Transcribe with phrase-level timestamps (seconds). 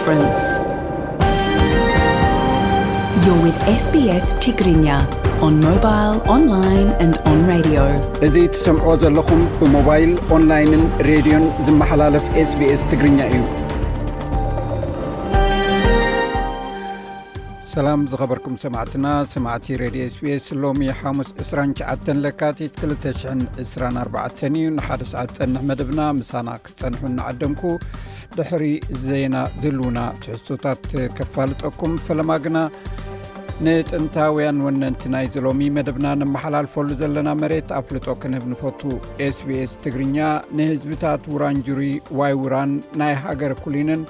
[9.02, 13.40] ዘለኹም ብሞባይል ኦንላይንን ሬድዮን ዝመሓላለፍ ስቢስ ትግርኛ እዩ
[17.76, 25.30] ሰላም ዝኸበርኩም ሰማዕትና ሰማዕቲ ሬድዮ ስ ቢስ ሎሚ ሓሙስ 29 ለካቲት 224 እዩ ንሓደ ሰዓት
[25.38, 27.62] ጸንሕ መደብና ምሳና ክፀንሑ እንዓደንኩ
[28.38, 28.64] ድሕሪ
[29.04, 30.86] ዜና ዘልዉና ትሕቶታት
[31.16, 32.58] ከፋልጠኩም ፈለማ ግና
[33.66, 38.80] ንጥንታውያን ወነንቲ ናይዘሎሚ መደብና ንመሓላልፈሉ ዘለና መሬት ኣፍልጦ ክንህብ ንፈቱ
[39.34, 40.18] sbs ትግርኛ
[40.58, 41.82] ንህዝብታት ዉራንጁሪ
[42.20, 42.72] ዋይ ዉራን
[43.02, 44.02] ናይ ሃገር ኩሊንን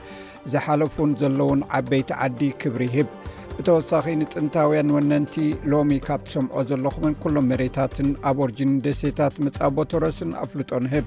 [0.53, 3.11] ዝሓለፉን ዘለዉን ዓበይቲ ዓዲ ክብሪ ይህብ
[3.57, 5.35] ብተወሳኺ ንጥንታውያን ወነንቲ
[5.73, 11.07] ሎሚ ካብ ትሰምዖ ዘለኹምን ኩሎም መሬታትን ኣብ ኦርጅንን ደሴታት መጻቦተረስን ኣፍልጦ ንህብ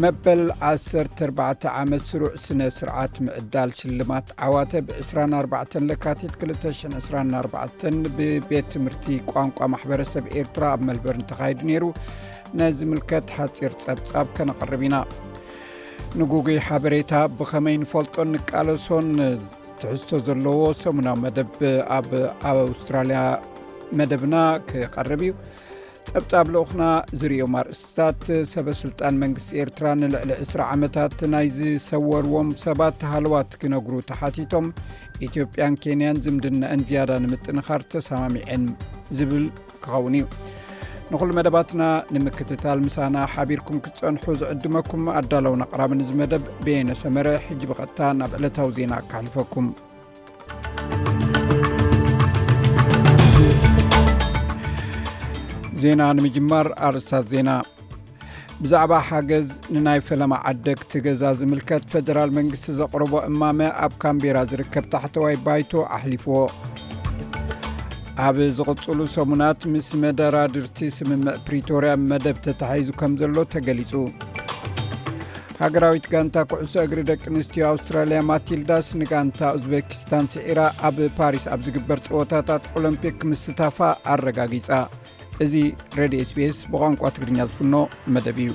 [0.00, 7.82] መበል 14 ዓመት ስሩዕ ስነ ስርዓት ምዕዳል ሽልማት ዓዋተ ብ24 ለካቲት 224
[8.18, 11.84] ብቤት ትምህርቲ ቋንቋ ማሕበረሰብ ኤርትራ ኣብ መልበር ን ተካይዱ ነይሩ
[12.60, 14.96] ናይ ዝምልከት ሓፂር ፀብፃብ ከነቐርብ ኢና
[16.20, 19.08] ንጉጉይ ሓበሬታ ብኸመይ ንፈልጦ ንቃለሶን
[19.82, 21.38] ትሕዝቶ ዘለዎ ሰሙና መደ
[21.98, 22.08] ኣብ
[22.52, 23.20] ኣውስትራያ
[24.00, 24.34] መደብና
[24.70, 25.32] ክቐርብ እዩ
[26.10, 26.82] ፀብጻብ ለኡኹና
[27.20, 28.22] ዝርዮ ማርእስትታት
[28.52, 34.66] ሰበስልጣን መንግስቲ ኤርትራ ንልዕሊ 2ስራ ዓመታት ናይ ዝሰወርዎም ሰባት ሃልዋት ክነግሩ ተሓቲቶም
[35.28, 38.64] ኢትዮጵያን ኬንያን ዝምድነአን ዝያዳ ንምጥንኻር ተሰማሚዐን
[39.18, 39.46] ዝብል
[39.84, 40.26] ክኸውን እዩ
[41.12, 41.82] ንኹሉ መደባትና
[42.16, 49.66] ንምክትታል ምሳና ሓቢርኩም ክትፀንሑ ዝዕድመኩም ኣዳለውና ቕራብ ንዝመደብ ብየነሰመረ ሕጂብቐጥታ ናብ ዕለታዊ ዜና ካሕልፈኩም
[55.82, 57.50] ዜና ንምጅማር ኣርስታት ዜና
[58.62, 65.36] ብዛዕባ ሓገዝ ንናይ ፈለማ ዓደግቲ ገዛ ዝምልከት ፈደራል መንግስቲ ዘቕርቦ እማመ ኣብ ካምቤራ ዝርከብ ታሕተዋይ
[65.46, 66.36] ባይቶ ኣሕሊፍዎ
[68.26, 73.92] ኣብ ዝቕፅሉ ሰሙናት ምስ መደራድርቲ ስምምዕ ፕሪቶርያ መደብ ተተሒዙ ከም ዘሎ ተገሊፁ
[75.62, 82.00] ሃገራዊት ጋንታ ኩዕሶ እግሪ ደቂ ኣንስትዮ ኣውስትራልያ ማትልዳስ ንጋንታ ዝበኪስታን ስዒራ ኣብ ፓሪስ ኣብ ዝግበር
[82.08, 83.78] ፀወታታት ኦሎምፒክ ክምስታፋ
[84.14, 84.70] ኣረጋጊፃ
[85.44, 85.54] እዚ
[85.98, 87.74] ሬድዮ ስፔስ ብቋንቋ ትግርኛ ዝፍኖ
[88.14, 88.50] መደብ እዩ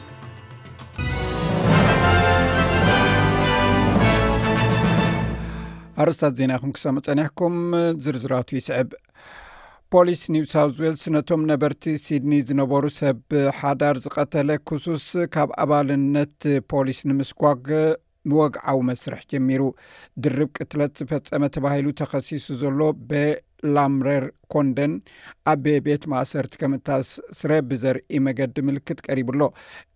[6.04, 7.56] ኣረስታት ዜና ይኹም ክሳመፀኒሕኩም
[8.06, 8.90] ዝርዝራቱ ይስዕብ
[9.94, 13.20] ፖሊስ ኒውሳውት ዌልስ ነቶም ነበርቲ ሲድኒ ዝነበሩ ሰብ
[13.60, 15.06] ሓዳር ዝቀተለ ክሱስ
[15.36, 16.36] ካብ ኣባልነት
[16.74, 17.66] ፖሊስ ንምስጓግ
[18.30, 19.62] ምወግዓዊ መስርሕ ጀሚሩ
[20.24, 22.80] ድርብ ቅትለት ዝፈፀመ ተባሂሉ ተኸሲሱ ዘሎ
[23.10, 24.94] ቤላምረር ኮንደን
[25.52, 29.48] ኣብ ቤት ማእሰርቲ ከምእታስረ ብዘርኢ መገዲ ምልክት ቀሪቡ ሎ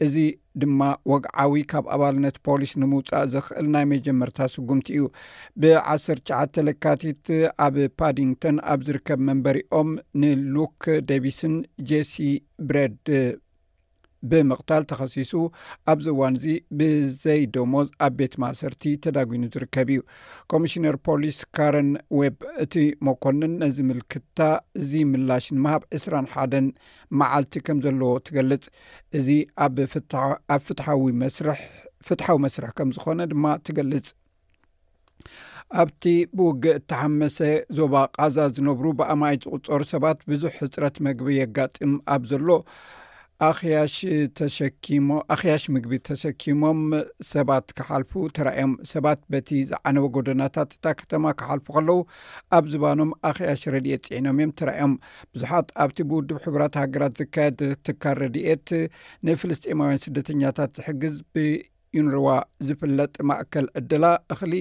[0.06, 0.16] እዚ
[0.62, 0.80] ድማ
[1.12, 5.04] ወግዓዊ ካብ ኣባልነት ፖሊስ ንምውፃእ ዝኽእል ናይ መጀመርታ ስጉምቲ እዩ
[5.62, 7.26] ብ1ሰርሸተ ልካቲት
[7.68, 9.92] ኣብ ፓዲንተን ኣብ ዝርከብ መንበሪኦም
[10.24, 10.82] ንሉክ
[11.12, 11.56] ደቪስን
[11.92, 12.16] ጄሲ
[12.70, 12.98] ብረድ
[14.30, 15.32] ብምቕታል ተኸሲሱ
[15.92, 16.46] ኣብዚዋን እዚ
[16.80, 20.02] ብዘይደሞዝ ኣብ ቤት ማእሰርቲ ተዳጉኑ ዝርከብ እዩ
[20.54, 21.90] ኮሚሽነር ፖሊስ ካረን
[22.20, 22.76] ወብ እቲ
[23.08, 24.40] መኮንን ነዚ ምልክትታ
[24.82, 26.68] እዚ ምላሽ ንምሃብ 2ስራ ሓደን
[27.22, 28.66] መዓልቲ ከም ዘለዎ ትገልጽ
[29.20, 29.30] እዚ
[29.68, 29.88] ኣብ ዊ
[31.38, 34.10] ስፍትሓዊ መስርሕ ከም ዝኮነ ድማ ትገልጽ
[35.82, 36.04] ኣብቲ
[36.38, 37.38] ብውግእ እተሓመሰ
[37.76, 42.48] ዞባ ቃዛዝ ዝነብሩ ብኣማይት ዝቕፀሩ ሰባት ብዙሕ ሕፅረት መግቢ የጋጥም ኣብ ዘሎ
[43.46, 43.94] ኣያሽ
[44.38, 46.82] ተሸኪሞ ኣኽያሽ ምግቢ ተሸኪሞም
[47.30, 51.98] ሰባት ካሓልፉ ተራዮም ሰባት በቲ ዝዓነወ ጎደናታት እታ ከተማ ክሓልፉ ከለዉ
[52.58, 54.94] ኣብ ዝባኖም ኣኽያሽ ረድኤት ፅዒኖም እዮም ትራዮም
[55.34, 58.68] ብዙሓት ኣብቲ ብውድብ ሕቡራት ሃገራት ዝካየድ ትካር ረድኤት
[59.30, 62.28] ንፍልስጢማውያን ስደተኛታት ዝሕግዝ ብዩንርዋ
[62.70, 64.54] ዝፍለጥ ማእከል ዕድላ እኽሊ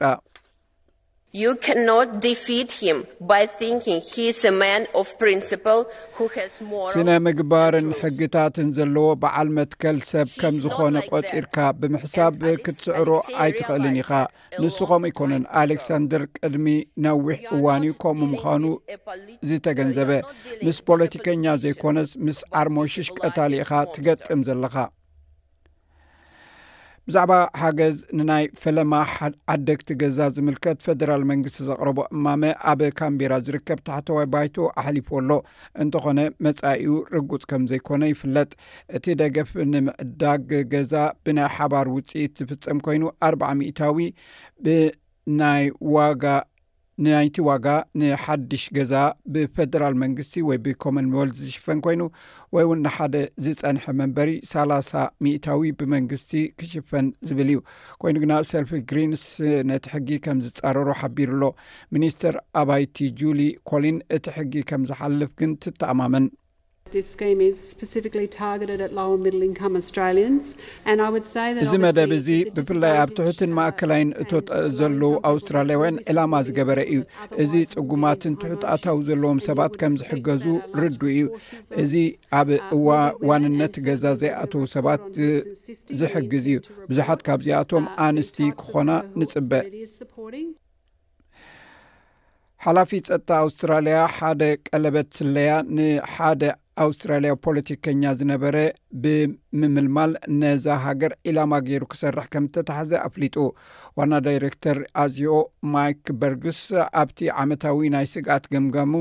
[6.92, 13.10] ስነ ምግባርን ሕግታትን ዘለዎ በዓል መትከል ሰብ ከም ዝኾነ ቖጺርካ ብምሕሳብ ክትስዕሮ
[13.44, 14.10] ኣይትኽእልን ኢኻ
[14.64, 16.66] ንስኸምኡ ኣይኮነን ኣሌክሳንደር ቅድሚ
[17.06, 18.64] ነዊሕ እዋን ከምኡ ምዃኑ
[19.50, 20.10] ዝተገንዘበ
[20.66, 24.74] ምስ ፖለቲከኛ ዘይኮነስ ምስ ዓርሞሽሽ ቀታሊኢኻ ትገጥም ዘለኻ
[27.08, 28.94] ብዛዕባ ሓገዝ ንናይ ፈለማ
[29.52, 35.30] ዓደግቲ ገዛ ዝምልከት ፈደራል መንግስቲ ዘቅረቦ እማመ ኣብ ካምቢራ ዝርከብ ታሕተዋ ባይቶ ኣሕሊፉ ኣሎ
[35.84, 38.50] እንተኾነ መፃይኡ ርጉፅ ከም ዘይኮነ ይፍለጥ
[38.98, 40.92] እቲ ደገፍ ንምዕዳግ ገዛ
[41.26, 44.08] ብናይ ሓባር ውፅኢት ዝፍፀም ኮይኑ ኣርባዓ ሚታዊ
[44.66, 45.64] ብናይ
[45.96, 46.24] ዋጋ
[47.04, 47.66] ንናይቲ ዋጋ
[48.00, 48.92] ንሓድሽ ገዛ
[49.32, 52.00] ብፌደራል መንግስቲ ወይ ብኮመን ዎልት ዝሽፈን ኮይኑ
[52.54, 53.14] ወይ እውን ንሓደ
[53.44, 54.92] ዝፀንሐ መንበሪ ሳላሳ
[55.24, 57.60] ሚእታዊ ብመንግስቲ ክሽፈን ዝብል እዩ
[58.04, 59.24] ኮይኑ ግና ሰልፊ ግሪንስ
[59.72, 61.46] ነቲ ሕጊ ከም ዝፃረሩ ሓቢሩ ኣሎ
[61.96, 63.40] ሚኒስትር ኣባይቲ ጁሊ
[63.72, 66.26] ኮሊን እቲ ሕጊ ከም ዝሓልፍ ግን ትተኣማመን
[66.88, 67.32] እዚ
[71.84, 74.24] መደብ እዚ ብፍላይ ኣብ ትሕትን ማእከላይን እ
[74.78, 77.00] ዘለዉ ኣውስትራልያውያን ዕላማ ዝገበረ እዩ
[77.44, 80.44] እዚ ፅጉማትን ትሑትኣታዊ ዘለዎም ሰባት ከም ዝሕገዙ
[80.84, 81.22] ርዱ እዩ
[81.84, 81.94] እዚ
[82.40, 82.48] ኣብ
[83.24, 85.02] እዋንነት ገዛ ዘይኣተዉ ሰባት
[86.00, 86.56] ዝሕግዝ እዩ
[86.92, 88.90] ብዙሓት ካብ ዚኣቶም ኣንስቲ ክኾና
[89.20, 89.62] ንፅበእ
[92.64, 96.40] ሓላፊት ፀጥታ ኣውስትራልያ ሓደ ቀለበት ስለያ ን ሓደ
[96.82, 98.56] ኣውስትራሊያ ፖለቲከኛ ዝነበረ
[99.02, 103.36] ብምምልማል ነዛ ሃገር ዒላማ ገይሩ ክሰርሕ ከም ዝተታሓዘ ኣፍሊጡ
[104.00, 105.30] ዋና ዳይረክተር ኣዝዮ
[105.74, 106.60] ማይክ በርግስ
[107.02, 108.94] ኣብቲ ዓመታዊ ናይ ስጋኣት ገምጋሙ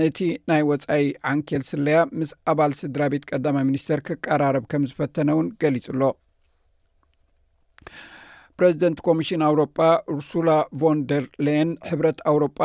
[0.00, 0.20] ነቲ
[0.52, 6.02] ናይ ወፃኢ ዓንኬል ስለያ ምስ ኣባል ስድራ ቤት ቀዳማይ ሚኒስተር ክቀራርብ ከም ዝፈተነ እውን ገሊጹሎ
[8.60, 9.78] ፕሬዚደንት ኮሚሽን ኣውሮጳ
[10.18, 10.50] ርሱላ
[10.80, 12.60] ቮን ደር ለን ሕብረት ኣውሮጳ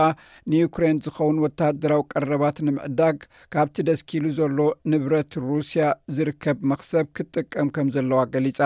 [0.51, 3.17] ንዩክሬን ዝኸውን ወተሃደራዊ ቀረባት ንምዕዳግ
[3.53, 4.59] ካብቲ ደስኪሉ ዘሎ
[4.91, 5.83] ንብረት ሩስያ
[6.17, 8.59] ዝርከብ መክሰብ ክትጥቀም ከም ዘለዋ ገሊፃ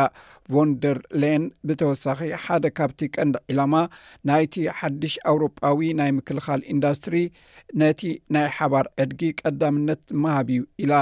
[0.55, 3.73] ቮን ደር ለን ብተወሳኺ ሓደ ካብቲ ቀንዲ ዒላማ
[4.31, 7.17] ናይቲ ሓዱሽ ኣውሮጳዊ ናይ ምክልኻል ኢንዳስትሪ
[7.83, 8.03] ነቲ
[8.37, 10.93] ናይ ሓባር ዕድጊ ቀዳምነት መሃብ እዩ ኢላ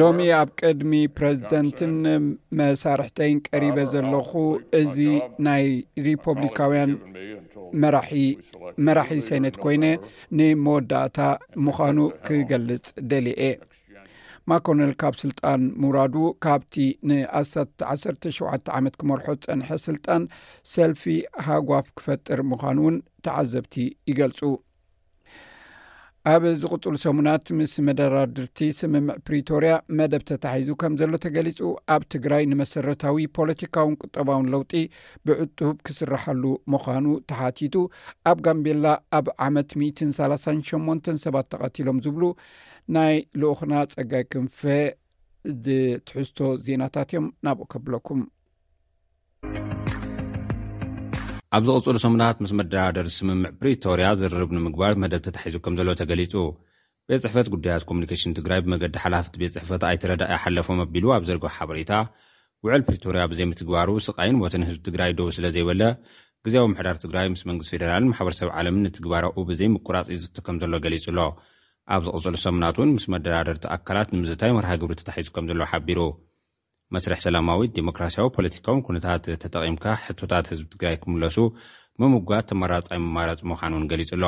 [0.00, 1.94] ሎሚ ኣብ ቅድሚ ፕረዚደንትን
[2.60, 4.30] መሳርሕተይን ቀሪበ ዘለኹ
[4.80, 4.96] እዚ
[5.46, 5.64] ናይ
[6.06, 6.92] ሪፐብሊካውያን
[8.86, 9.84] መራሒ ሰነት ኮይነ
[10.40, 11.18] ንመወዳእታ
[11.66, 13.40] ምዃኑ ክገልፅ ደሊየ
[14.50, 16.74] ማኮነል ካብ ስልጣን ምውራዱ ካብቲ
[17.08, 20.22] ን1ት17 ዓመት ክመርሖ ፀንሐ ስልጣን
[20.74, 21.04] ሰልፊ
[21.46, 23.74] ሃጓፍ ክፈጥር ምዃኑ እውን ተዓዘብቲ
[24.10, 24.38] ይገልፁ
[26.30, 31.58] ኣብ ዝቕፅሉ ሰሙናት ምስ መዳራድርቲ ስምምዕ ፕሪቶርያ መደብ ተታሒዙ ከም ዘሎ ተገሊፁ
[31.94, 34.72] ኣብ ትግራይ ንመሰረታዊ ፖለቲካውን ቁጠባውን ለውጢ
[35.28, 36.42] ብዕጡብ ክስራሐሉ
[36.74, 37.76] ምዃኑ ተሓቲቱ
[38.30, 38.84] ኣብ ጋምቤላ
[39.18, 39.74] ኣብ ዓመት
[40.16, 42.24] 38 ሰባት ተቐቲሎም ዝብሉ
[42.96, 44.58] ናይ ልኡክና ፀጋይ ክንፈ
[46.08, 48.22] ትሕዝቶ ዜናታት እዮም ናብኡ ከብለኩም
[51.56, 56.32] ኣብ ዚቕጽሉ ሰሙናት ምስ መደራደር ስምምዕ ፕሪቶርያ ዚርርብ ንምግባር መደብ ተታሒዙ ከም ዘሎ ተገሊጹ
[57.08, 61.92] ቤት ጽሕፈት ጕዳያት ኮሙኒኬሽን ትግራይ ብመገዲ ሓላፍቲ ቤት ጽሕፈት ኣይተረዳእዮ ሓለፎም ኣቢሉ ኣብ ዘርግ ሓበሬታ
[62.66, 65.82] ውዕል ፕሪቶርያ ብዘይምትግባሩ ስቓይን ሞትን ህዝቢ ትግራይ ደቡ ስለ ዘይበለ
[66.48, 71.20] ግዜዊ ምሕዳር ትግራይ ምስ መንግስቲ ፌደራልን ማሕበረሰብ ዓለምን እትግባረኡ ብዘይምቁራጽ እዩዚህቱ ከም ዘሎ ገሊጹ ኣሎ
[71.96, 76.00] ኣብ ዚቕጽሉ ሰሙናት እውን ምስ መደራደርቲ ኣካላት ንምዝታይ መርሃ ግብሪ ተታሒዙ ከም ዘለ ሓቢሩ
[76.94, 81.36] መስርሒ ሰላማዊ ዴሞክራስያዊ ፖለቲካውን ኩነታት ተጠቒምካ ሕቶታት ህዝቢ ትግራይ ክምለሱ
[82.00, 84.24] ምምጋድ ተመራጻይ መማራፂ ምዃን እውን ገሊጹ ኣሎ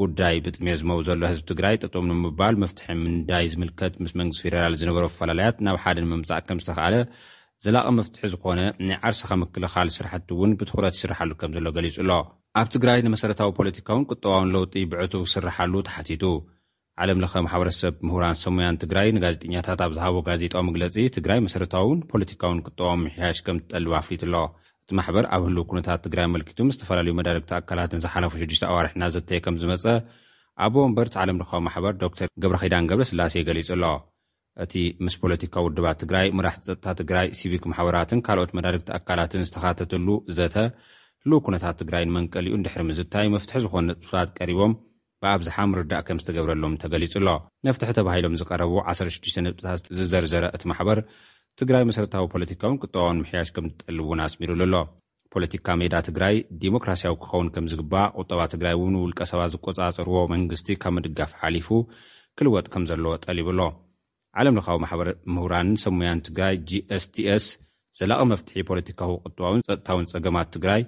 [0.00, 5.04] ጉዳይ ብጥሜ ዝመብ ዘሎ ህዝቢ ትግራይ ጠጡም ንምባል መፍትሒ ምንዳይ ዝምልከት ምስ መንግስት ፌደራል ዝነበሮ
[5.10, 6.94] ኣፈላለያት ናብ ሓደ ንምምጻእ ከም ዝተኸኣለ
[7.64, 12.14] ዘላቐ መፍትሒ ዝኮነ ናይ ዓርስኻ ምክልኻል ስራሕቲ እውን ብትኩረት ይስራሓሉ ከም ዘሎ ገሊጹ ሎ
[12.60, 16.24] ኣብ ትግራይ ንመሰረታዊ ፖለቲካውን ቁጠባውን ለውጢ ብዕቱ ይስርሓሉ ተሓቲቱ
[17.02, 23.02] ዓለም ለኸ ማሕበረሰብ ምሁራን ሰሙያን ትግራይ ንጋዜጠኛታት ኣብ ዝሃቦ ጋዜጣዊ መግለጺ ትግራይ መሰረታውን ፖለቲካውን ቅጠቦም
[23.06, 24.36] መሕያሽ ከም ትጠልበ ኣፍሊጡ ኣሎ
[24.84, 29.56] እቲ ማሕበር ኣብ ህሉው ኵነታት ትግራይ መልኪቱ ምዝተፈላለዩ መዳርግቲ ኣካላትን ዝሓለፉ ሽዱሽተ ኣዋርሕና ዘተየ ከም
[29.62, 29.84] ዝመጸ
[30.66, 33.84] ኣቦወንበርቲ ዓለምልኻዊ ማሕበር ዶክተር ገብረ ኸዳን ገብረ ስላሴ ይገሊጹ ኣሎ
[34.64, 40.56] እቲ ምስ ፖለቲካዊ ውድባት ትግራይ ምራሕቲ ፀጥታ ትግራይ ሲቪክ ማሕበራትን ካልኦት መዳርግቲ ኣካላትን ዝተኻተተሉ ዘተ
[41.24, 44.74] ህሉው ኵነታት ትግራይን መንቀሊኡ ንድሕሪ ምዝታይ መፍትሒ ዝኾነ ጽፍታት ቀሪቦም
[45.22, 47.26] ብኣብዝሓ ምርዳእ ከም ዝትገብረሎም ተገሊጹ ኣሎ
[47.66, 50.98] ነፍትሒ ተባሂሎም ዝቐረቡ 16 ንታት ዝዘርዘረ እቲ ማሕበር
[51.60, 54.74] ትግራይ መሰረታዊ ፖለቲካውን ቅጥባውን ምሕያሽ ከም ዝጠል እውን ኣስሚሩሉ ኣሎ
[55.34, 60.94] ፖለቲካ ሜዳ ትግራይ ዲሞክራስያዊ ክኸውን ከም ዚግባአ ቝጠባ ትግራይ እውን ውልቀ ሰባ ዝቈጻጽርዎ መንግስቲ ካብ
[60.98, 61.68] ምድጋፍ ሓሊፉ
[62.38, 63.60] ኪልወጥ ከም ዘለዎ ጠሊቡሎ
[64.40, 67.46] ዓለምለኻዊ ማሕበረ ምሁራንን ሰሙያን ትግራይ gsts
[68.00, 70.82] ዘላቕ መፍትሒ ፖለቲካዊ ቝጥባውን ጸጥታውን ጸገማት ትግራይ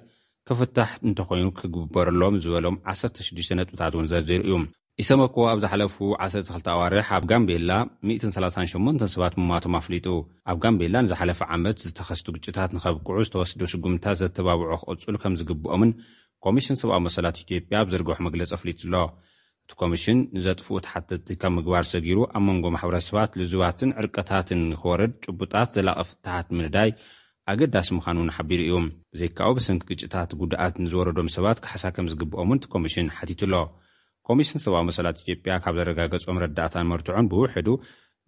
[0.49, 4.55] ክፍታሕ እንተኾይኑ ክግበረሎም ዝበሎም 16 ነጥብታት እውን ዘዘይሩ ዩ
[5.01, 5.95] ኢሰመ ኮዎ ኣብ ዝሓለፉ
[6.25, 7.71] 12 ኣዋርሕ ኣብ ጋምቤላ
[8.09, 10.07] 138 ሰባት ምማቶም ኣፍሊጡ
[10.51, 15.91] ኣብ ጋምቤላ ንዝሓለፈ ዓመት ዝተኸስቱ ግጭታት ንኸብቅዑ ዝተወስዶ ሽጉምትታት ዘተባብዖ ክቕጹሉ ከም ዚግብኦምን
[16.47, 18.95] ኮሚሽን ሰብኣዊ መሰላት ኢትጵያ ብ ዘርግሑ መግለፂ ኣፍሊጡ ኣሎ
[19.65, 25.99] እቲ ኮሚሽን ንዘጥፍኡ ተሓተቲ ካብ ምግባር ሰጊሩ ኣብ መንጎ ማሕበረሰባት ልዙባትን ዕርቀታትን ክወርድ ጭቡጣት ዘላቐ
[26.11, 26.89] ፍታሓት ምንዳይ
[27.51, 28.73] ኣገዳሲ ምዃኑ እን ሓቢሩ እዩ
[29.13, 33.55] ብዘይከኡ ብስንኪ ግጭታት ጕዳኣት ንዝወረዶም ሰባት ኪሓሳ ከም ዚግብኦምን ቲ ኮሚሽን ሓቲቱ ኣሎ
[34.27, 37.67] ኮሚሽን ሰብኣዊ መሰላት ኢትጵያ ካብ ዘረጋገጾም ረዳእታንመርትዑን ብውሕዱ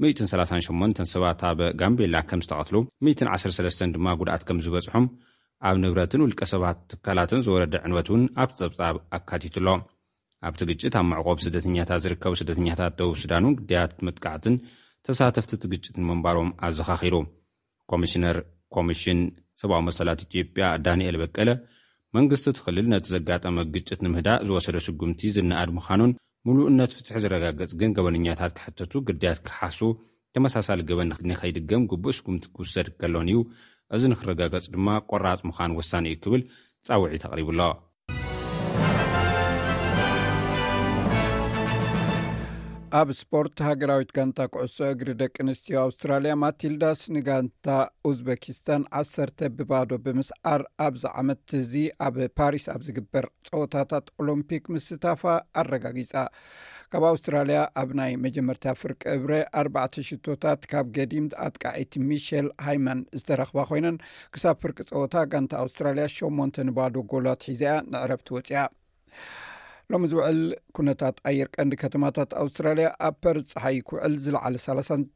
[0.05, 2.77] 138 ሰባት ኣብ ጋምቤላ ከም ዝተቐትሉ
[3.09, 5.05] 113 ድማ ጕዳኣት ከም ዝበጽሖም
[5.69, 9.69] ኣብ ንብረትን ውልቀ ሰባት ትካላትን ዝወረደ ዕንበት እውን ኣብቲጸብጻብ ኣካቲቱ ኣሎ
[10.49, 14.57] ኣብቲ ግጭት ኣብ መዕቖብ ስደተኛታት ዚርከቡ ስደተኛታት ደቡብ ስዳን እውን ግዳያት ምጥቃዕትን
[15.07, 17.15] ተሳተፍቲ እቲ ግጭትንምንባሮም ኣዘኻኺሩ
[17.93, 18.37] ኮሚሽነር
[18.75, 19.19] ኮሚሽን
[19.61, 21.49] ሰብኣዊ መሰላት ኢትጵያ ዳንኤል በቀለ
[22.17, 26.11] መንግስቲ ትኽልል ነቲ ዘጋጠመ ግጭት ንምህዳእ ዝወሰደ ስጉምቲ ዝነኣድ ምዃኑን
[26.47, 29.79] ምሉእነት ፍትሒ ዝረጋገጽ ግን ገበንኛታት ክሕተቱ ግዳያት ክሓሱ
[30.37, 33.39] ተመሳሳሊ ገበን ንኸይድገም ግቡእ ስጉምቲ ክውሰድ ከሎን እዩ
[33.95, 36.41] እዚ ንኽረጋገጽ ድማ ቈራጽ ምዃን ወሳኒ እዩ ክብል
[36.87, 37.59] ጻውዒ ተቕሪቡ ኣሎ
[42.97, 47.67] ኣብ እስፖርት ሃገራዊት ጋንታ ክዕሶ እግሪ ደቂ ኣንስትዮ ኣውስትራልያ ማትልዳስ ንጋንታ
[48.07, 51.73] ኡዝበኪስታን ዓሰርተ ብባዶ ብምስዓር ኣብዝ ዓመት እእዚ
[52.05, 55.23] ኣብ ፓሪስ ኣብ ዝግበር ፀወታታት ኦሎምፒክ ምስስታፋ
[55.63, 56.13] ኣረጋጊፃ
[56.93, 63.59] ካብ ኣውስትራልያ ኣብ ናይ መጀመርት ፍርቂ እብረ ኣርባዕተ ሽቶታት ካብ ገዲም ኣጥቃዒቲ ሚሸል ሃይማን ዝተረኽባ
[63.71, 63.97] ኮይነን
[64.37, 68.63] ክሳብ ፍርቂ ፀወታ ጋንታ ኣውስትራልያ ሸሞንተ ንባዶ ጎሎት ሒዘ እያ ንዕረብቲ ወፅያ
[69.93, 70.37] ሎሚ ዝውዕል
[70.77, 74.67] ኩነታት ኣየር ቀንዲ ከተማታት ኣውስትራልያ ኣብ ፐርዝ ፀሓይ ክውዕል ዝለዕለ ሰ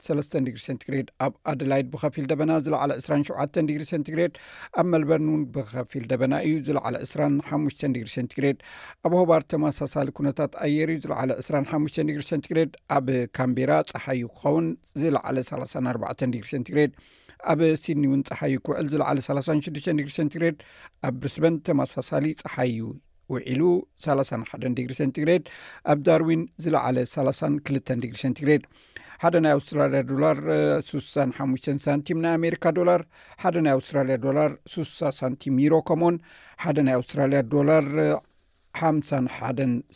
[0.07, 3.15] ሰስ ዲግሪ ሰንትግሬድ ኣብ ኣድላይድ ብኸፊል ደበና ዝለዕለ 2ስራ
[3.57, 4.33] ሸ ዲግሪ ሰንቲግሬድ
[4.79, 8.59] ኣብ መልበን እውን ብኸፊል ደበና እዩ ዝለዕለ 2ስራ ሓሙሽ ዲግሪ ሰንቲግሬድ
[9.07, 13.09] ኣብ ሆባር ተማሳሳሊ ኩነታት ኣየር እዩ ዝለዕለ 2ስራሓሙሽ ዲግሪ ሰንትግሬድ ኣብ
[13.39, 14.67] ካምቤራ ፀሓይ ክኸውን
[15.03, 15.55] ዝለዕለ ሰ
[15.95, 16.91] ኣባ ዲግሪ ሰንትግሬድ
[17.53, 20.57] ኣብ ሲድኒ እውን ፀሓይ ክውዕል ዝለዕለ ሰ ሽዱሽ ዲግሪ ሰንትግሬድ
[21.07, 22.81] ኣብ ብሪስበን ተማሳሳሊ ፀሓይ እዩ
[23.33, 23.63] ውዒሉ
[24.05, 25.43] 31 ዲግሪ ሴንቲግሬድ
[25.93, 28.63] ኣብ ዳርዊን ዝለዓለ 3 2 ዲግሪ ሴንቲግሬድ
[29.23, 30.37] ሓደ ናይ ኣውስትራልያ ዶላር
[30.89, 33.01] 6ሳሓ ሳንቲም ናይ ኣሜሪካ ዶላር
[33.43, 36.17] ሓደ ናይ ኣውስትራልያ ዶላር 6ሳ ሳንቲም ኒሮ ከምኦን
[36.63, 37.85] ሓደ ናይ ኣውስትራልያ ዶላር
[38.79, 38.91] ሓሓ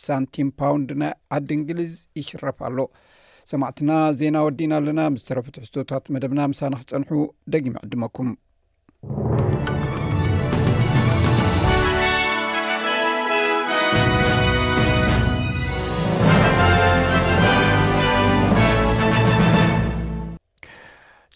[0.05, 2.77] ሳንቲም ፓውንድ ናይ ዓዲ እንግሊዝ ይሽረፍ ኣሎ
[3.51, 7.11] ሰማዕትና ዜና ወዲና ኣለና ምስተረፈትሕዝቶታት መደብና ምሳና ክፀንሑ
[7.55, 8.29] ደጊም ዕድመኩም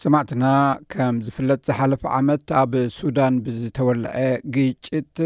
[0.08, 0.46] ስማዕትና
[0.94, 4.12] ከም ዝፍለጥ ዝሓለፈ ዓመት ኣብ ሱዳን ብዝተወልዐ
[4.56, 5.18] ግጭት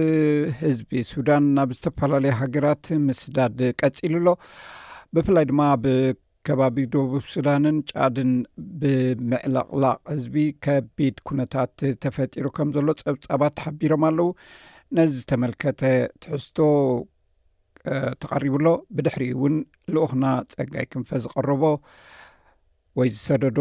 [0.62, 4.28] ህዝቢ ሱዳን ናብ ዝተፈላለዩ ሃገራት ምስዳድ ቀጺል ኣሎ
[5.16, 5.84] ብፍላይ ድማ ኣብ
[6.50, 8.32] ከባቢ ደቡብ ሱዳንን ጫድን
[8.84, 14.30] ብምዕላቕላቕ ህዝቢ ከቢድ ኩነታት ተፈጢሩ ከም ዘሎ ፀብጻባት ሓቢሮም ኣለዉ
[15.00, 15.84] ነዚ ዝተመልከተ
[16.24, 16.58] ትሕዝቶ
[18.24, 19.56] ተቐሪቡሎ ብድሕሪ እውን
[19.94, 21.64] ልኡክና ጸጋይ ክንፈ ዝቐርቦ
[23.00, 23.60] ወይ ዝሰደዶ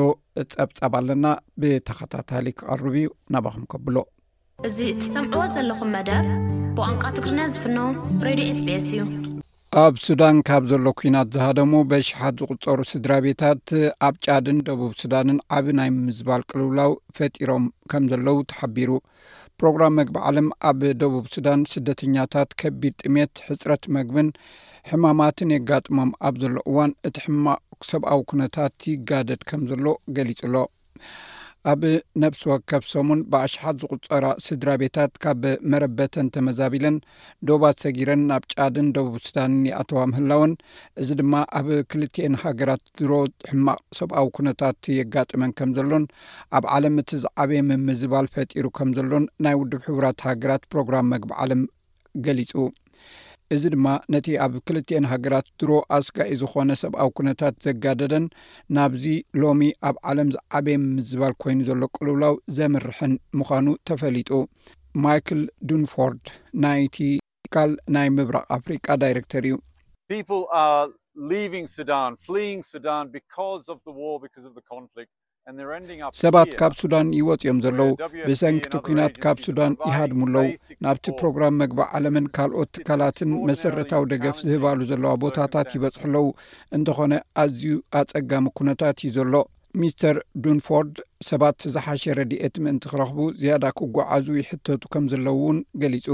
[0.53, 1.27] ፀብፀብ ኣለና
[1.61, 3.97] ብተኸታታሊ ክቀርብ እዩ ናባኹም ከብሎ
[4.69, 6.25] እዚ እትሰምዕዎ ዘለኹም መደር
[6.77, 7.79] ብቋንቋ ትግሪና ዝፍኖ
[8.27, 8.99] ሬድዮ ስ ቤስ እዩ
[9.85, 13.67] ኣብ ሱዳን ካብ ዘሎ ኩናት ዝሃደሙ በሻሓት ዝቁፀሩ ስድራ ቤታት
[14.07, 18.91] ኣብ ጫድን ደቡብ ሱዳንን ዓብ ናይ ምዝባል ቅልውላው ፈጢሮም ከም ዘለው ተሓቢሩ
[19.61, 24.31] ፕሮግራም መግቢ ዓለም ኣብ ደቡብ ሱዳን ስደተኛታት ከቢድ ጥሜት ሕፅረት መግብን
[24.91, 27.47] ሕማማትን የጋጥሞም ኣብ ዘሎ እዋን እቲ ሕማ
[27.89, 30.63] ሰብኣዊ ኩነታት ይጋደድ ከም ዘሎ ገሊጹ ሎ
[31.71, 31.81] ኣብ
[32.23, 36.97] ነብሲ ወከብ ሶሙን ብኣሽሓት ዝቁፀሮ ስድራ ቤታት ካብ መረበተን ተመዛቢለን
[37.49, 40.53] ዶባት ሰጊረን ናብ ጫድን ደቡብ ስዳንን ይኣተዋ ምህላውን
[41.03, 43.13] እዚ ድማ ኣብ ክልትኤን ሃገራት ድሮ
[43.51, 46.07] ሕማቅ ሰብኣዊ ኩነታት የጋጥመን ከም ዘሎን
[46.59, 51.63] ኣብ ዓለም እቲ ዝዓበየ ምምዝባል ፈጢሩ ከም ዘሎን ናይ ውድብ ሕቡራት ሃገራት ፕሮግራም መግቢ ዓለም
[52.27, 52.53] ገሊጹ
[53.55, 58.27] እዚ ድማ ነቲ ኣብ ክልትኤን ሃገራት ድሮ ኣስጋኢ ዝኾነ ሰብኣዊ ኩነታት ዘጋደደን
[58.77, 59.05] ናብዚ
[59.43, 64.31] ሎሚ ኣብ ዓለም ዝዓበየ ምዝባል ኮይኑ ዘሎ ቁልውላው ዘምርሕን ምዃኑ ተፈሊጡ
[65.07, 65.43] ማይክል
[65.73, 66.25] ዱንፎርድ
[66.65, 69.57] ናይቲካል ናይ ምብራቅ ኣፍሪቃ ዳይረክተር እዩ
[71.79, 73.07] ሱዳን ፍ ዳን
[74.03, 74.07] ዋ
[76.23, 77.91] ሰባትካብ ሱዳን ይወፂኦም ዘለዉ
[78.27, 80.47] ብሰንክቲ ኩናት ካብ ሱዳን ይሃድሙኣለዉ
[80.85, 86.27] ናብቲ ፕሮግራም መግባእ ዓለምን ካልኦት ትካላትን መሰረታዊ ደገፍ ዝህባሉ ዘለዋ ቦታታት ይበፅሕ ኣለዉ
[86.79, 87.65] እንተኾነ ኣዝዩ
[88.01, 89.35] ኣፀጋሚ ኩነታት እዩ ዘሎ
[89.81, 90.97] ሚስተር ዱንፎርድ
[91.31, 96.09] ሰባት ዝሓሸ ረድኤት ምእንቲ ክረኽቡ ዝያዳ ክጓዓዙ ይሕተቱ ከም ዘለው እውን ገሊፁ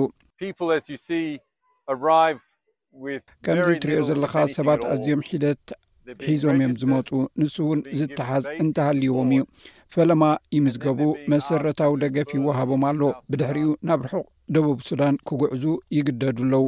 [3.47, 5.64] ከምዚ እትሪዮ ዘለካ ሰባት ኣዝዮም ሒደት
[6.29, 7.09] ሒዞም እዮም ዝመፁ
[7.41, 9.43] ንሱ እውን ዝተሓዝ እንተሃልይዎም እዩ
[9.95, 10.23] ፈለማ
[10.57, 11.01] ይምዝገቡ
[11.33, 13.01] መሰረታዊ ደገፍ ይወሃቦም ኣሎ
[13.33, 15.65] ብድሕሪኡ ናብ ርሑቕ ደቡብ ሱዳን ክጉዕዙ
[15.99, 16.65] ይግደዱ ኣለዉ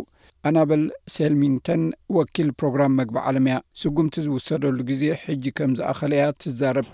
[0.48, 0.82] ኣናበል
[1.16, 1.82] ሰልሚንተን
[2.16, 6.84] ወኪል ፕሮግራም መግቢ ዓለም እያ ስጉምቲ ዝውሰደሉ ግዜ ሕጂ ከምዝኣኸለእያ ትዛረብ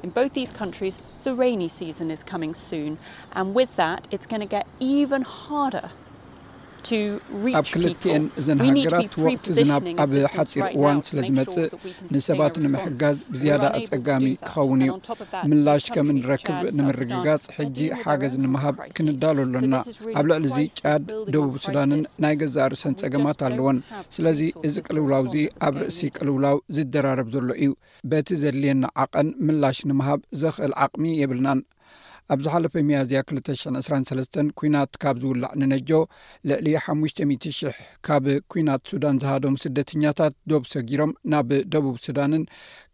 [7.59, 11.71] ኣብ ክልትኤን እዘን ሃገራት ወቅቲ ዝናብ ኣብ ሓፂር እዋን ስለ ዝመጽእ
[12.13, 14.93] ንሰባት ንምሕጋዝ ብዝያዳ ኣጸጋሚ ክኸውን እዩ
[15.51, 19.75] ምላሽ ከም ንረክብ ንምርግጋጽ ሕጂ ሓገዝ ንምሃብ ክንዳሉ ኣሎና
[20.21, 23.81] ኣብ ልዕሊ እዙ ጫድ ደቡብ ሱዳንን ናይ ገዛእርሰን ጸገማት ኣለዎን
[24.17, 25.37] ስለዚ እዚ ቅልውላው እዙ
[25.69, 27.73] ኣብ ርእሲ ቅልውላው ዝደራረብ ዘሎ እዩ
[28.13, 31.61] በቲ ዘድልየና ዓቐን ምላሽ ንምሃብ ዘኽእል ዓቕሚ የብልናን
[32.33, 35.91] ኣብ ዛ ሓለፈ መያዝያ 20 23ስ ኲናት ካብ ዝውላዕ ንነጆ
[36.49, 37.75] ልዕሊ 5ሽ000000
[38.07, 42.45] ካብ ኲናት ሱዳን ዝሃደም ስደተኛታት ዶብ ሰጊሮም ናብ ደቡብ ሱዳንን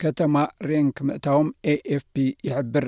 [0.04, 0.34] ከተማ
[0.70, 2.14] ሬንክ ምእታዎም a ኤፍፒ
[2.48, 2.86] ይሕብር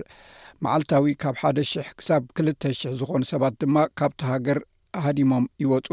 [0.67, 4.61] መዓልታዊ ካብ ሓደ 000 ክሳብ ክልተ 000 ዝኾኑ ሰባት ድማ ካብቲ ሃገር
[5.07, 5.89] ሃዲሞም ይወፁ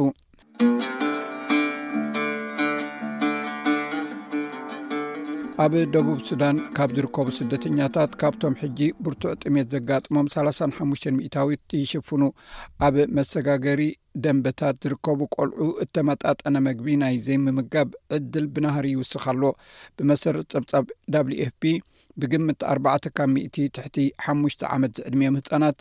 [5.64, 12.22] ኣብ ደቡብ ሱዳን ካብ ዝርከቡ ስደተኛታት ካብቶም ሕጂ ብርቱዕ ጥሜት ዘጋጥሞም 3ሳሓሙሽተ ሚታዊት ይሽፍኑ
[12.88, 13.82] ኣብ መሰጋገሪ
[14.26, 19.44] ደንበታት ዝርከቡ ቆልዑ እተመጣጠነ መግቢ ናይ ዘይምምጋብ ዕድል ብናሃሪ ይውስኽ ኣሎ
[19.98, 20.86] ብመሰረት ፀብጻብ
[21.58, 21.64] ፍፒ
[22.22, 25.78] ብግምት ኣባዕተ ካብ እ ትሕቲ ሓሙሽተ ዓመት ዝዕድሚዮም ህፃናት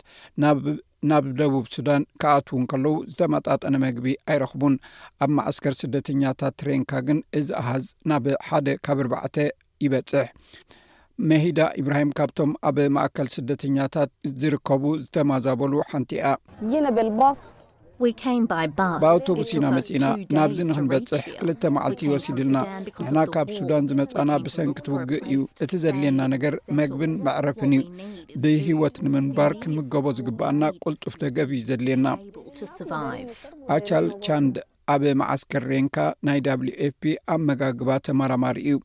[1.11, 4.75] ናብ ደቡብ ሱዳን ክኣትውን ከለዉ ዝተመጣጠነ መግቢ ኣይረኽቡን
[5.23, 9.37] ኣብ ማእስከር ስደተኛታት ሬንካ ግን እዚ ኣሃዝ ናብ ሓደ ካብ ኣርባዕተ
[9.85, 10.25] ይበፅሕ
[11.29, 14.09] መሂዳ ኢብራሂም ካብቶም ኣብ ማእከል ስደተኛታት
[14.41, 16.35] ዝርከቡ ዝተማዛበሉ ሓንቲ ኣ
[19.01, 25.41] ብኣውቶብስ ኢና መጺና ናብዚ ንኽንበፅሕ 2ልተ መዓልቲ ወሲድልና ንሕና ካብ ሱዳን ዝመጻና ብሰንኪ ትውግእ እዩ
[25.65, 27.83] እቲ ዘድልየና ነገር መግብን መዕረፍን እዩ
[28.43, 32.07] ብሂወት ንምንባር ክንምገቦ ዝግባአና ቁልጡፍ ደገብ እዩ ዘድልየና
[33.77, 34.55] ኣቻል ቻንድ
[34.95, 35.97] ኣብ ማዓስከር ሬንካ
[36.29, 38.77] ናይ ብ ኤፍፒ ኣ መጋግባ ተማራማሪ እዩ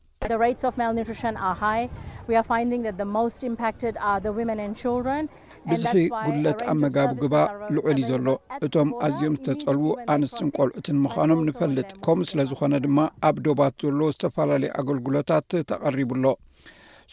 [5.69, 8.27] ብዙሒ ጉለት ኣብ መጋቢ ግባእ ልዑል እዩ ዘሎ
[8.65, 12.97] እቶም ኣዝዮም ዝተጸልዉ ኣንስትን ቆልዑት ንምዃኖም ንፈልጥ ከምኡ ስለ ዝኾነ ድማ
[13.29, 16.25] ኣብ ዶባት ዘሎ ዝተፈላለዩ ኣገልግሎታት ተቐሪቡኣሎ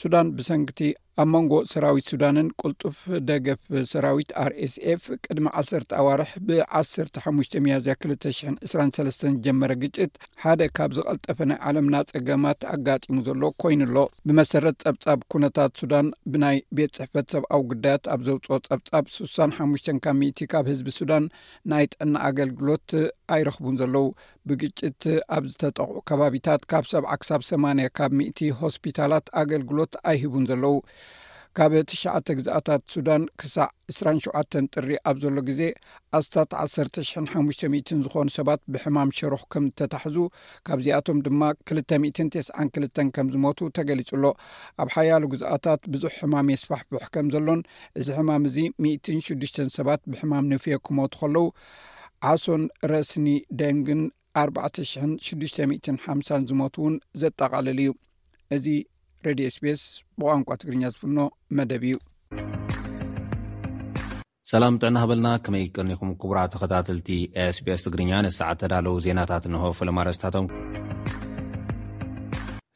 [0.01, 0.79] ሱዳን ብሰንጊቲ
[1.20, 2.98] ኣብ መንጎ ሰራዊት ሱዳንን ቁልጡፍ
[3.29, 8.31] ደገፍ ሰራዊት አር ኤስኤፍ ቅድሚ 1ሰተ ኣዋርሕ ብ15 መያዝያ 2
[8.72, 15.20] 23 ጀመረ ግጭት ሓደ ካብ ዝቐልጠፈ ናይ ዓለምና ፀገማት ኣጋጢሙ ዘሎ ኮይኑ ሎ ብመሰረት ጸብጻብ
[15.35, 20.88] ኩነታት ሱዳን ብናይ ቤት ፅሕፈት ሰብኣዊ ግዳያት ኣብ ዘውፅኦ ጸብጻብ 6ሳሓሙሽ ካብ ሚእቲ ካብ ህዝቢ
[21.01, 21.27] ሱዳን
[21.75, 22.88] ናይ ጥዕና ኣገልግሎት
[23.37, 24.07] ኣይረኽቡን ዘለዉ
[24.48, 25.03] ብግጭት
[25.35, 30.75] ኣብ ዝተጠቅዑ ከባቢታት ካብ ሰብዓ ክሳብ ሰማያ ካብ ሚእቲ ሆስፒታላት ኣገልግሎት ኣይህቡን ዘለዉ
[31.59, 35.61] ካብ ትሸዓተ ግዛአታት ሱዳን ክሳዕ 27 ጥሪ ኣብ ዘሎ ግዜ
[36.19, 38.05] ኣስታት 15 ዝኾኑ
[38.37, 40.17] ሰባት ብሕማም ሸርኽ ከም ተታሕዙ
[40.69, 41.41] ካብዚኣቶም ድማ
[41.79, 44.25] 292 ከም ዝሞቱ ተገሊጹሎ
[44.85, 47.61] ኣብ ሓያሉ ግዛኣታት ብዙሕ ሕማም የስፋሕቦሕ ከም ዘሎን
[48.01, 51.45] እዚ ሕማም እዚ 16ሽ ሰባት ብሕማም ንፍዮ ክሞቱ ከለዉ
[52.31, 52.62] ዓሶን
[52.93, 53.27] ረስኒ
[53.62, 54.01] ደንግን
[54.45, 57.91] 4650 ዝሞቱ እውን ዘጠቓለል እዩ
[58.59, 58.67] እዚ
[59.27, 59.83] ሬድዮ ኤስ ቤስ
[60.21, 61.19] ብቋንቋ ትግርኛ ዝፍኖ
[61.57, 61.93] መደብ እዩ
[64.51, 67.09] ሰላም ጥዕና ሃበልና ከመይ ቅርኒኹም ክቡራ ተኸታተልቲ
[67.43, 70.47] ኤስቤስ ትግርኛ ነሰዓ ተዳለዉ ዜናታት ንሆ ፍለማረስታቶም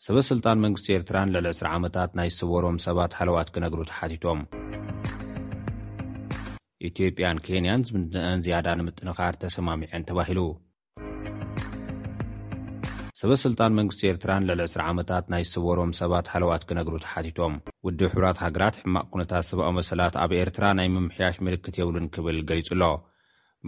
[0.04, 4.40] ሰበስልጣን መንግስቲ ኤርትራን ልዕሊ 2ስ ዓመታት ናይ ዝሰዎሮም ሰባት ሓለዋት ክነግሩ ተሓቲቶም
[6.90, 10.40] ኢትዮጵያን ኬንያን ዝምነአን ዝያዳ ንምጥንኻር ተሰማሚዐን ተባሂሉ
[13.20, 17.52] ሰበ ስልጣን መንግስቲ ኤርትራን ልዕሊ 20 ዓመታት ናይ ስዎሮም ሰባት ሃለዋት ክነግሩ ተሓቲቶም
[17.86, 22.68] ውድብ ሕብራት ሃገራት ሕማቕ ኵነታት ሰብኣዊ መሰላት ኣብ ኤርትራ ናይ ምምሕያሽ ምልክት የብሉን ክብል ገሊጹ
[22.74, 22.82] ኣሎ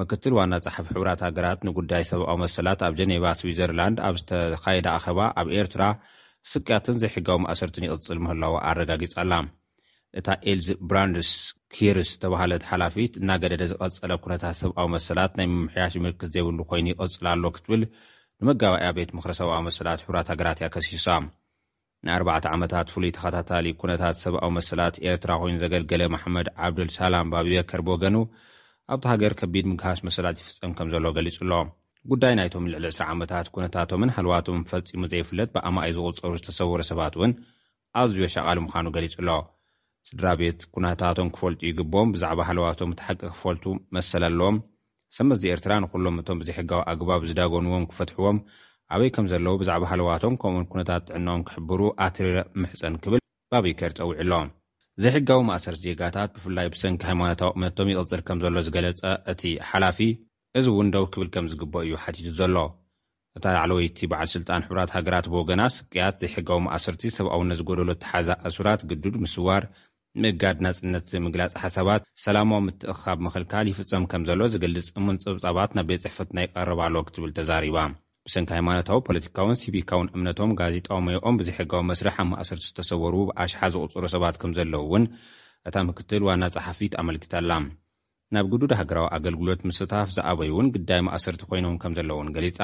[0.01, 5.49] ምክትል ዋና ጸሓፍ ሕብራት ሃገራት ንጉዳይ ሰብኣዊ መሰላት ኣብ ጀኔቫ ስዊትዘርላንድ ኣብ ዝተኻየዳ ኣኸባ ኣብ
[5.61, 5.83] ኤርትራ
[6.53, 9.33] ስቅያትን ዘይሕጋዊ ማእሰርትን ይቕጽል ምህላዋ ኣረጋጊጻኣላ
[10.19, 11.33] እታ ኤልዚ ብራንድስ
[11.77, 17.45] ክርስ ዝተባሃለት ሓላፊት እናገደደ ዝቐጸለ ኩነታት ሰብኣዊ መሰላት ናይ ምምሕያሽ ምልክት ዘይብሉ ኮይኑ ይቕጽል ኣሎ
[17.59, 17.83] ክትብል
[18.43, 21.25] ንመጋባእያ ቤት ምኽሪ ሰብኣዊ መሰላት ሕብራት ሃገራት ያ ከሲሶም
[22.07, 28.17] ን4ባዕተ ዓመታት ፍሉይ ተኸታታሊ ኵነታት ሰብኣዊ መሰላት ኤርትራ ኾይኑ ዜገልገለ መሕመድ ዓብድልሳላም ባኣብበከር ቦገኑ
[28.95, 31.53] ኣብቲ ሃገር ከቢድ ምግሃስ መሰላት ይፍጸም ከም ዘሎ ገሊጹ ኣሎ
[32.13, 37.33] ጕዳይ ናይቶም ልዕሊ 2ስራ ዓመታት ኵነታቶምን ሃልዋቶም ፈጺሙ ዘይፍለጥ ብኣማይ ዚቝጸሩ ዝተሰውሩ ሰባት እውን
[38.03, 39.31] ኣዝዮ ሸቓሊ ምዃኑ ገሊጹ ኣሎ
[40.11, 43.65] ስድራ ቤት ኵነታቶም ኪፈልጡ ይግብም ብዛዕባ ሃልዋቶም እትሓቂ ኽፈልጡ
[43.99, 44.59] መሰለ ኣለዎም
[45.17, 48.39] ሰመዚ ኤርትራ ንዅሎም እቶም ብዘይሕጋዊ ኣግባብ ዝዳጎንዎም ክፈትሕዎም
[48.95, 53.21] ኣበይ ከም ዘለዉ ብዛዕባ ሃለዋቶም ከምኡኡን ኵነታት ጥዕንኦም ክሕብሩ ኣትሪረ ምሕፀን ክብል
[53.53, 54.49] ባበከር ጸዊዕ ሎም
[55.03, 59.01] ዘይሕጋዊ ማእሰርቲ ዜጋታት ብፍላይ ብሰንኪ ሃይማኖታዊ ቕመነቶም ይቕጽር ከም ዘሎ ዝገለጸ
[59.33, 59.99] እቲ ሓላፊ
[60.59, 62.57] እዚ እውን ደው ክብል ከም ዝግበእ እዩ ሓቲቱ ዘሎ
[63.39, 68.81] እታ ላዕለ ወይቲ በዓል ስልጣን ሕራት ሃገራት ቦገና ስቅያት ዘይሕጋዊ ማእሰርቲ ሰብኣውነት ዝጐደሎ ተሓዛ ኣሱራት
[68.93, 69.63] ግዱድ ምስዋር
[70.23, 76.31] ምእጋድ ናጽነት ምግላጽሓሰባት ሰላማዊ ምትእኻብ ምኽልካል ይፍጸም ከም ዘሎ ዚገልጽ እሙን ጽብጻባት ናብ ቤት ጽሕፈት
[76.37, 77.77] ናይቐርባኣለ ክትብል ተዛሪባ
[78.29, 84.05] ብሰንኪ ሃይማኖታዊ ፖለቲካውን ሲቪካውን እምነቶም ጋዜጣዊ መዮኦም ብዚ ሕጋዊ መስረሕ ኣብ ማእሰርቲ ዝተሰወሩ ብኣሽሓ ዚቝጽሩ
[84.15, 85.05] ሰባት ከም ዘለዉ እውን
[85.71, 87.53] እታ ምክትል ዋና ጸሓፊት ኣመልክታላ
[88.37, 92.61] ናብ ግዱድ ሃገራዊ ኣገልግሎት ምስታፍ ዝኣበይ እውን ግዳይ ማእሰርቲ ዀይኖም ከም ዘለ እውን ገሊጻ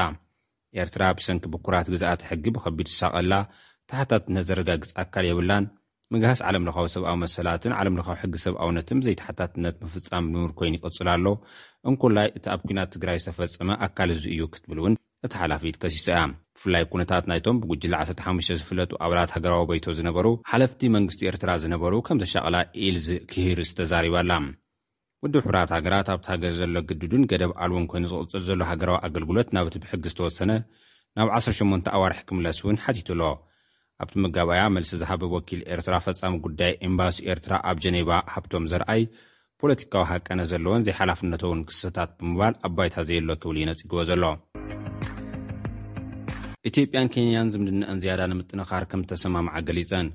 [0.83, 3.33] ኤርትራ ብሰንኪ ብኵራት ግዛኣቲ ሕጊ ብኸቢድ ዝሳቐላ
[3.93, 5.65] ታሕታት ነዘረጋግጽ ኣካል የብላን
[6.13, 11.27] ምግሃስ ዓለምለኻዊ ሰብኣዊ መሰላትን ዓለምለኻዊ ሕጊ ሰብ ኣውነትን ብዘይተሓታትነት ምፍጻም ምምር ኰይኑ ይቕጽል ኣሎ
[11.91, 14.95] እንኵላይ እቲ ኣብ ኲናት ትግራይ ዝተፈጸመ ኣካል ዚ እዩ ክትብል እውን
[15.27, 16.19] እቲ ሓላፊት ከሲጹ እያ
[16.57, 22.21] ብፍላይ ኵነታት ናይቶም ብጕጅላ 15 ዚፍለጡ ኣባላት ሃገራዊ በይቶ ዝነበሩ ሓለፍቲ መንግስቲ ኤርትራ ዝነበሩ ከም
[22.25, 24.33] ዜሸቕላ ኢልዚ ክሂርስ ተዛሪባኣላ
[25.27, 29.77] ውድ ሕራት ሃገራት ኣብቲ ሃገር ዘሎ ግድዱን ገደብ ኣልውን ኰይኑ ዚቕጽል ዘሎ ሃገራዊ ኣገልግሎት ናብእቲ
[29.85, 30.51] ብሕጊ ዝተወሰነ
[31.19, 33.23] ናብ 18ን ኣዋርሒ ኪምለስ እውን ሓቲቱ ኣሎ
[34.03, 39.03] ኣብቲ መጋባኣያ መልሲ ዝሃበብ ወኪል ኤርትራ ፈጻሚ ጕዳይ ኤምባሲ ኤርትራ ኣብ ጀኔባ ሃብቶም ዘርኣይ
[39.63, 44.23] ፖለቲካዊ ሃቀነ ዘለወን ዘይሓላፍነቶውን ክስተታት ብምባል ኣባይታ ዘየሎ ክብል እዩነጺግቦ ዘሎ
[46.71, 50.09] ኢትዮጵያን ኬንያን ዝምድነአን ዝያዳ ንምጥንኻር ከም እተሰማምዓ ገሊጸን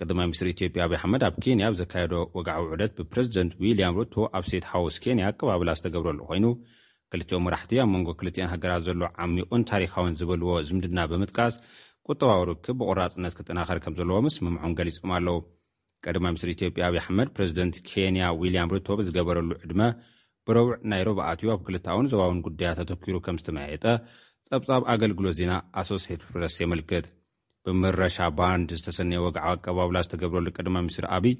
[0.00, 4.66] ቀዳማ ሚኒስትሪ ኢትዮጵያ ኣብዪ ኣሕመድ ኣብ ኬንያ ብዘካየዶ ወጋዓዊ ውዑደት ብፕረዚደንት ዊልያም ሩቶ ኣብ ሴት
[4.72, 6.46] ሓውስ ኬንያ ኣቀባብላ ዝተገብረሉ ዀይኑ
[7.12, 11.54] ክልቲኦም መራሕቲ ኣብ መንጎ ክልቲዮን ሃገራት ዘሎ ዓሚቑን ታሪኻውን ዝበልዎ ዝምድና ብምጥቃስ
[12.12, 15.38] ቁጠባዊ ርክብ ብቝራጽነት ክጥናኸር ከም ዘለዎምስ ምምዖን ገሊፆም ኣለዉ
[16.04, 19.80] ቀድማ ምኒስትሪ ኢትዮጵያ ኣብዪ ኣሕመድ ፕረዚደንት ኬንያ ዊልያም ርቶብ ዝገበረሉ ዕድመ
[20.48, 23.84] ብረውዕ ናይ ሮብኣትዩ ኣብ ክልታውን ዘባውን ጕዳያት ኣተኪሩ ከም ዝተመያየጠ
[24.48, 27.06] ጸብጻብ ኣገልግሎት ዜና ኣሶሴት ፕሬስ የመልክት
[27.66, 31.34] ብምረሻ ባንዲ ዝተሰነየ ወግዓዊ ኣቀባብላ ዝተገብረሉ ቀድማ ምኒስትሪ ኣብዪ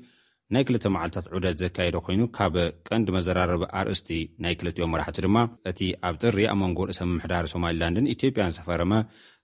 [0.55, 2.55] ናይ ክልተ መዓልትታት ዑደት ዘካየደ ኮይኑ ካብ
[2.89, 4.11] ቀንዲ መዘራረበ ኣርእስቲ
[4.45, 5.39] ናይ ክልትኦም መራሕቲ ድማ
[5.73, 8.93] እቲ ኣብ ጥሪ ኣመንጎር እሰ ምምሕዳሪ ሶማልላንድን ኢትዮጵያን ዝተፈረመ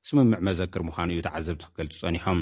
[0.08, 2.38] ስምምዕ መዘክር ምዃኑ እዩ ተዓዘብ ቲ ኽገልጹ ጸኒሖም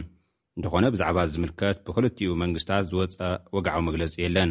[0.57, 3.15] እንተ ዀነ ብዛዕባ ዚምልከት ብኽልቲኡ መንግስትታት ዝወጸ
[3.57, 4.51] ወግዓዊ መግለጺ የለን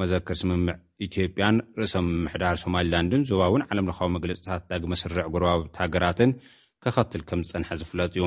[0.00, 0.74] መዘክር ስምምዕ
[1.06, 6.32] ኢትዮጵያን ርእሶ ምምሕዳር ሶማልላንድን ዞባ እውን ዓለምለኻዊ መግለጺታት ዳግመ ስርዕ ጐርባውት ሃገራትን
[6.84, 8.24] ኬኸትል ከም ዝጸንሐ ዚፍለጥ እዩ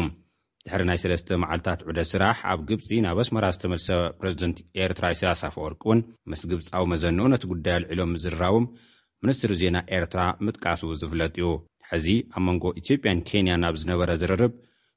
[0.65, 5.61] ድሕሪ ናይ ሰለስተ መዓልትታት ዑደ ስራሕ ኣብ ግብጺ ናብ ኣስመራ ዝተመልሰ ፕረዚደንት ኤርትራ ኢስያሳ ፍ
[5.65, 5.99] ወርቅ እውን
[6.31, 8.65] ምስ ግብጻዊ መዘንኡ ነቲ ጕዳዮ ኣልዒሎም ምዝርራቡም
[9.25, 11.47] ምንስትሪ ዜና ኤርትራ ምጥቃሱ ዚፍለጥ እዩ
[11.95, 14.53] እዚ ኣብ መንጎ ኢትዮጵያን ኬንያ ናብ ዝነበረ ዝረርብ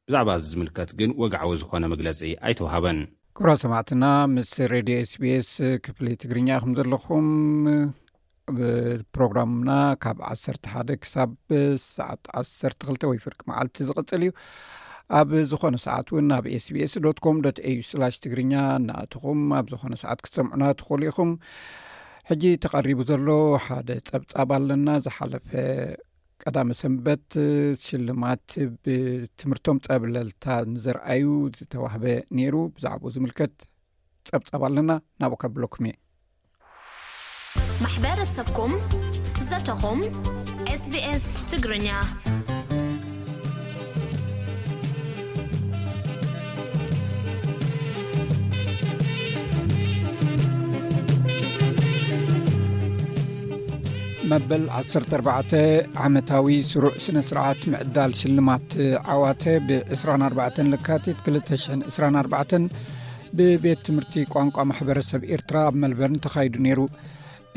[0.06, 2.98] ብዛዕባ ዚ ዝምልከት ግን ወግዓዊ ዝኮነ መግለፂ ኣይተውሃበን
[3.38, 5.50] ክብራ ሰማዕትና ምስ ረድዮ ስቢስ
[5.84, 7.28] ክፍሊ ትግርኛ ኢኹም ዘለኹም
[8.52, 9.70] ኣብፕሮግራምና
[10.02, 11.32] ካብ ዓሰር ሓደ ክሳብ
[11.86, 14.32] ሰዓት ዓሰ2 ወይ ፍርቂ መዓልቲ ዝቕፅል እዩ
[15.18, 21.30] ኣብ ዝኮነ ሰዓት እውን ኣብ ስቢsዶኮም au ትግርኛ እንኣትኹም ኣብ ዝኮነ ሰዓት ክትሰምዑና ትኽሉ ኢኹም
[22.30, 23.28] ሕጂ ተቐሪቡ ዘሎ
[23.66, 25.48] ሓደ ፀብጻብ ኣለና ዝሓለፈ
[26.44, 27.24] ቀዳመ ሰንበት
[27.86, 28.46] ሽልማት
[28.84, 31.24] ብትምህርቶም ጸብለልታ ንዘረአዩ
[31.56, 32.04] ዝተዋህበ
[32.38, 33.54] ነይሩ ብዛዕባኡ ዝምልከት
[34.30, 34.90] ጸብጻብ ኣለና
[35.22, 35.96] ናብኡ ከብለኩም እየ
[37.84, 38.74] ማሕበረሰብኩም
[39.48, 40.00] ዘተኹም
[40.84, 41.88] ስቢስ ትግርኛ
[54.30, 55.54] መበል 14
[56.06, 58.68] ዓመታዊ ስሩዕ ስነ ስርዓት ምዕዳል ሽልማት
[59.12, 62.76] ዓዋቴ ብ24 ልካቴት 224
[63.38, 66.80] ብቤት ትምህርቲ ቋንቋ ማሕበረሰብ ኤርትራ ኣብ መልበርን ተኻይዱ ነይሩ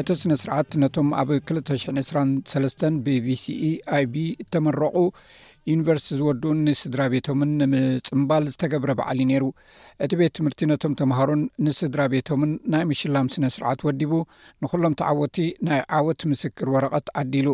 [0.01, 3.45] እቲ ስነ ስርዓት ነቶም ኣብ 223 ብ bሲ
[3.97, 4.95] ኣይb እተመረቑ
[5.71, 9.43] ዩኒቨርስቲ ዝወዱኡን ንስድራ ቤቶምን ንምፅምባል ዝተገብረ በዓሊ ነይሩ
[10.05, 14.11] እቲ ቤት ትምህርቲ ነቶም ተምሃሩን ንስድራ ቤቶምን ናይ ምሽላም ስነ ስርዓት ወዲቡ
[14.63, 17.47] ንኹሎም ቲዓወቲ ናይ ዓወት ምስክር ወረቐት ዓዲሉ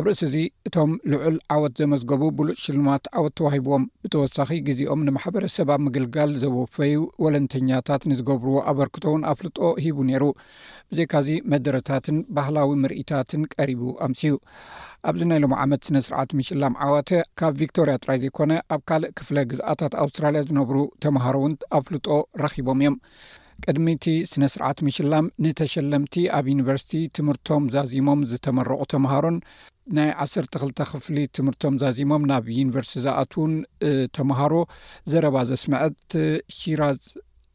[0.00, 0.36] ኣብ ርእሲ እዚ
[0.70, 8.04] እቶም ልዑል ዓወት ዘመዝገቡ ብሉእ ሽልማት ዓወት ተዋሂብዎም ብተወሳኺ ግዜኦም ንማሕበረሰብ ኣብ ምግልጋል ዘወፈዩ ወለንተኛታት
[8.12, 10.24] ንዝገብርዎ ኣበርክቶውን ኣፍልጦ ሂቡ ነይሩ
[10.90, 14.34] ብዘይካዚ መደረታትን ባህላዊ ምርኢታትን ቀሪቡ ኣምስዩ
[15.08, 19.36] ኣብዚ ናይ ሎም ዓመድ ስነ ስርዓት ምሽላም ዓዋተ ካብ ቪክቶርያ ጥራይ ዘይኮነ ኣብ ካልእ ክፍለ
[19.50, 22.06] ግዝኣታት ኣውስትራልያ ዝነብሩ ተምሃሮ እውን ኣብፍልጦ
[22.42, 22.96] ረኪቦም እዮም
[23.64, 29.36] ቅድሚቲ ስነ ስርዓት ምሽላም ንተሸለምቲ ኣብ ዩኒቨርሲቲ ትምህርቶም ዛዚሞም ዝተመረቑ ተምሃሮን
[29.98, 33.54] ናይ ዓሰተ 2ልተ ክፍሊ ትምህርቶም ዛዚሞም ናብ ዩኒቨርስቲ ዝኣትን
[34.18, 34.52] ተምሃሮ
[35.12, 36.14] ዘረባ ዘስምዐት
[36.58, 37.00] ሺራዝ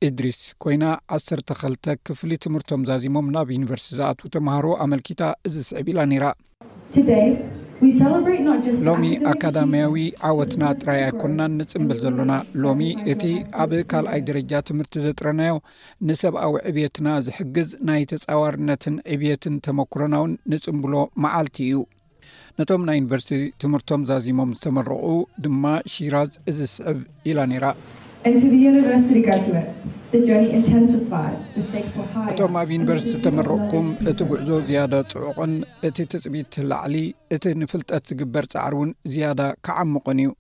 [0.10, 0.86] እድሪስ ኮይና
[1.18, 6.26] ዓሰተ 2ልተ ክፍሊ ትምህርቶም ዛዚሞም ናብ ዩኒቨርሲቲ ዝኣት ተምሃሮ ኣመልኪታ እዚስዕብ ኢላ ነራ
[8.88, 9.96] ሎሚ ኣካዳምያዊ
[10.30, 12.82] ዓወትና ጥራይ ኣይኮንናን ንፅምብል ዘሎና ሎሚ
[13.14, 13.24] እቲ
[13.64, 15.56] ኣብ ካልኣይ ደረጃ ትምህርቲ ዘጥረናዮ
[16.10, 20.94] ንሰብኣዊ ዕብትና ዝሕግዝ ናይ ተፃዋርነትን ዕብትን ተመኩረና ውን ንፅምብሎ
[21.26, 21.80] መዓልቲ እዩ
[22.60, 23.32] ነቶም ናይ ዩኒቨርስቲ
[23.64, 25.06] ትምህርቶም ዛዚሞም ዝተመረቑ
[25.46, 27.00] ድማ ሺራዝ እዝስዕብ
[27.32, 27.66] ኢላ ነይራ
[28.30, 28.84] እቶም
[32.60, 35.54] ኣብ ዩኒቨርስቲ ዝተመርቕኩም እቲ ጉዕዞ ዝያዳ ጽዑቕን
[35.90, 36.96] እቲ ትፅቢት ላዕሊ
[37.38, 40.32] እቲ ንፍልጠት ዝግበር ጻዕር ውን ዝያዳ ከዓምቕን እዩ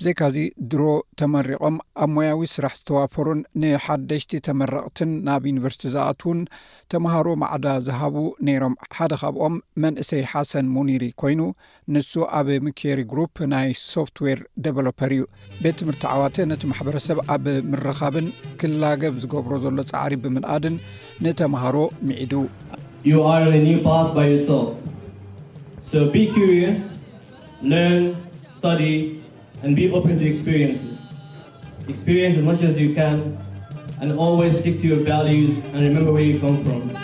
[0.00, 0.36] ብዘይካዚ
[0.70, 0.82] ድሮ
[1.20, 6.40] ተመሪቖም ኣብ ሞያዊ ስራሕ ዝተዋፈሩን ንሓደሽቲ ተመረቕትን ናብ ዩኒቨርስቲ ዝኣትውን
[6.94, 8.16] ተምሃሮ ማዕዳ ዝሃቡ
[8.48, 11.40] ነይሮም ሓደ ኻብኦም መንእሰይ ሓሰን ሙኒሪ ኮይኑ
[11.96, 15.24] ንሱ ኣብ ምኪሪ ግሩፕ ናይ ሶፍትዌር ደቨሎፐር እዩ
[15.62, 18.28] ቤት ትምህርቲ ዓዋተ ነቲ ማሕበረሰብ ኣብ ምርኻብን
[18.62, 20.76] ክላገብ ዝገብሮ ዘሎ ጻዕሪ ብምንኣድን
[21.26, 21.76] ንተምሃሮ
[22.08, 22.32] ምዒዱ
[29.64, 30.98] adbe open to experiences
[31.88, 33.38] experience as much as you can
[34.00, 36.94] and always stik to your values and remember where you come fromhr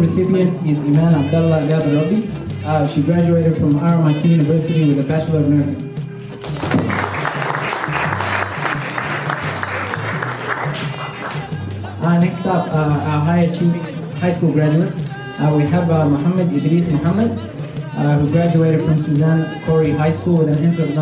[0.00, 2.18] receivment is iman abdallah yaoi
[2.64, 5.91] uh, she graduated from rmati university with a baslof nersy
[12.02, 13.50] Uh, next p or hih
[14.20, 14.90] high school graduate
[15.38, 17.30] uh, we have uh, mhamد idrيs mحamد
[18.22, 20.98] whograduated from suzan ori high shool with a n5n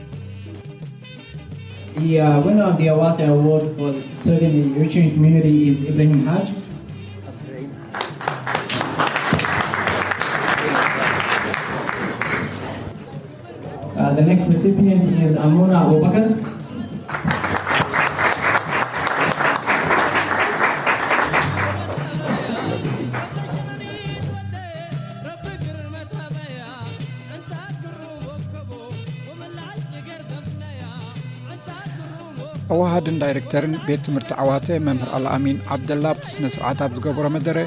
[33.22, 37.58] ዳይረክተርን ቤት ትምህርቲ ዓዋተ መምህር ኣልኣሚን ዓብደላ ኣብቲስነ ስርዓት ኣብ ዝገብሮ መደረ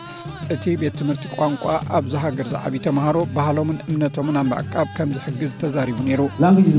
[0.54, 1.64] እቲ ቤት ትምህርቲ ቋንቋ
[1.98, 6.74] ኣብዝሃገር ዝዓብ ተምሃሮ ባህሎምን እምነቶምን ኣብ መዕቃብ ከም ዝሕግዝ ተዛሪቡ ነይሩቋንቋ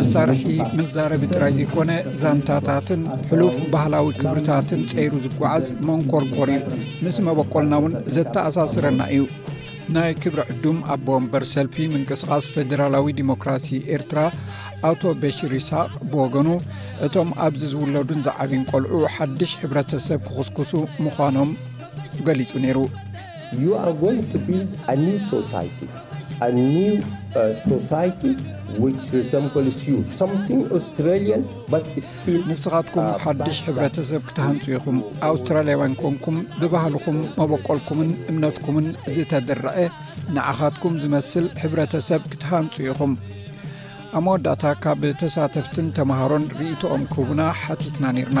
[0.00, 0.42] መሳርሒ
[0.80, 1.90] መዛረቢ ጥራይ ዘይኮነ
[2.22, 6.60] ዛንታታትን ሕሉፍ ባህላዊ ክብርታትን ፀይሩ ዝጓዓዝ መንኮርኮር ዩ
[7.06, 9.22] ምስ መበቆልና ውን ዘተኣሳስረና እዩ
[9.94, 13.66] ናይ ክብሪ ዕዱም ኣቦወንበር ሰልፊ ምንቅስቓስ ፌደራላዊ ዲሞክራሲ
[13.96, 14.18] ኤርትራ
[14.90, 16.48] ኣቶ በሽርሳቅ ብወገኑ
[17.06, 20.72] እቶም ኣብዚ ዝውለዱን ዝዓብን ቆልዑ ሓድሽ ሕብረተሰብ ክኽስክሱ
[21.04, 21.50] ምዃኖም
[22.28, 25.52] ገሊጹ ነይሩኣሶሳ
[26.42, 28.08] Uh, uh,
[32.50, 39.74] ንስኻትኩም ሓድሽ ሕብረተ ሰብ ክትሃንጽ ኢኹም ኣውስትራልያውያን ኮንኩም ብባህልኹም መበቆልኩምን እምነትኩምን ዝተድርዐ
[40.36, 43.12] ንኣኻትኩም ዝመስል ሕብረተ ሰብ ክትሃንጽ ኢኹም
[44.18, 48.40] ኣብ መወዳእታ ካብ ተሳተፍትን ተምሃሮን ርእቶኦም ክህቡና ሓቲትና ኒርና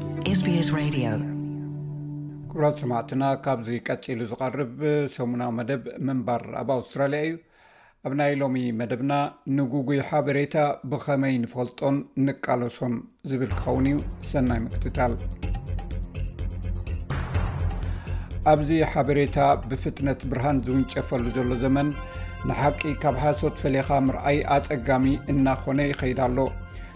[0.25, 4.73] ኩብራት ሰማዕትና ካብዚ ቀፂሉ ዝቐርብ
[5.13, 7.31] ሰሙናዊ መደብ ምንባር ኣብ ኣውስትራልያ እዩ
[8.07, 9.13] ኣብ ናይ ሎሚ መደብና
[9.57, 10.55] ንጉጉይ ሓበሬታ
[10.91, 11.95] ብኸመይ ንፈልጦን
[12.25, 12.93] ንቃለሶን
[13.31, 13.97] ዝብል ክኸውን እዩ
[14.31, 15.13] ሰናይ ምክትታል
[18.53, 19.37] ኣብዚ ሓበሬታ
[19.71, 21.89] ብፍጥነት ብርሃን ዝውንጨፈሉ ዘሎ ዘመን
[22.49, 26.37] ንሓቂ ካብ ሓሶት ፈለካ ምርኣይ ኣፀጋሚ እናኾነ ይኸይዳ ኣሎ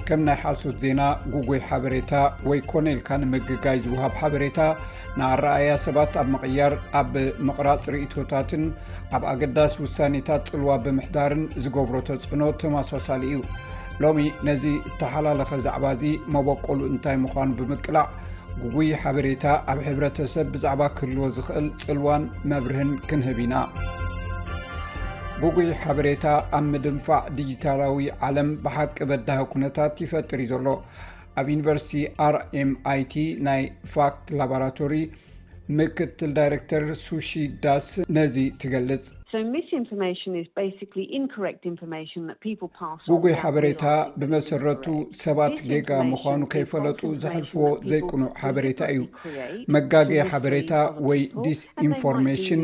[0.07, 1.01] ከም ናይ ሓሶት ዜና
[1.33, 2.11] ጉጉይ ሓበሬታ
[2.49, 4.59] ወይ ኮነኢልካ ንምግጋይ ዝውሃብ ሓበሬታ
[5.19, 7.13] ንኣረኣያ ሰባት ኣብ መቕያር ኣብ
[7.47, 8.63] ምቕራፅ ርእቶታትን
[9.17, 13.41] ኣብ ኣገዳሲ ውሳኔታት ጽልዋ ብምሕዳርን ዝገብሮ ተጽዕኖ ተመሳሳሊ እዩ
[14.05, 16.03] ሎሚ ነዙ እተሓላለኸ ዛዕባ እዙ
[16.37, 18.07] መበቀሉ እንታይ ምዃኑ ብምቅላዕ
[18.63, 23.55] ጉጉይ ሓበሬታ ኣብ ሕብረተሰብ ብዛዕባ ክህልዎ ዝኽእል ጽልዋን መብርህን ክንህብ ኢና
[25.41, 26.25] ጉጉይ ሓበሬታ
[26.57, 30.67] ኣብ ምድንፋዕ ዲጂታላዊ ዓለም ብሓቂ በዳህኩነታት ይፈጥር እዩ ዘሎ
[31.39, 31.93] ኣብ ዩኒቨርሲቲ
[32.25, 33.13] አrኤmኣit
[33.47, 33.61] ናይ
[33.93, 34.93] ፋክት ላባራቶሪ
[35.79, 37.29] ምክትል ዳይሬክተር ሱሺ
[37.65, 39.05] ዳስ ነዚ ትገልጽ
[43.11, 43.85] ጉጉይ ሓበሬታ
[44.19, 44.85] ብመሰረቱ
[45.23, 49.01] ሰባት ጌጋ ምኳኑ ከይፈለጡ ዘሕልፍዎ ዘይቁኑዕ ሓበሬታ እዩ
[49.75, 50.71] መጋጊ ሓበሬታ
[51.07, 52.63] ወይ ዲስኢንፎርሜሽን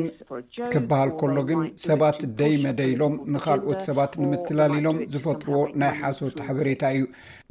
[0.76, 7.05] ክበሃል ከሎ ግን ሰባት ደይ መደይሎም ንካልኦት ሰባት ንምትላሊሎም ዝፈጥርዎ ናይ ሓሶት ሓበሬታ እዩ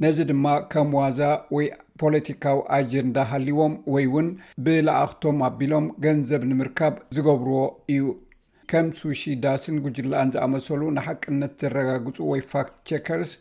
[0.05, 1.19] ነዚ ድማ ከምዋዛ
[1.57, 1.67] ወይ
[2.01, 4.27] ፖለቲካዊ ኣጀንዳ ሃሊዎም ወይ እውን
[4.65, 7.63] ብላኣኽቶም ኣቢሎም ገንዘብ ንምርካብ ዝገብርዎ
[7.95, 8.05] እዩ
[8.71, 13.31] ከም ሱሺ ዳስን ጉጅላእን ዝኣመሰሉ ንሓቅነት ዘረጋግፁ ወይ ፋክት ቸከርስ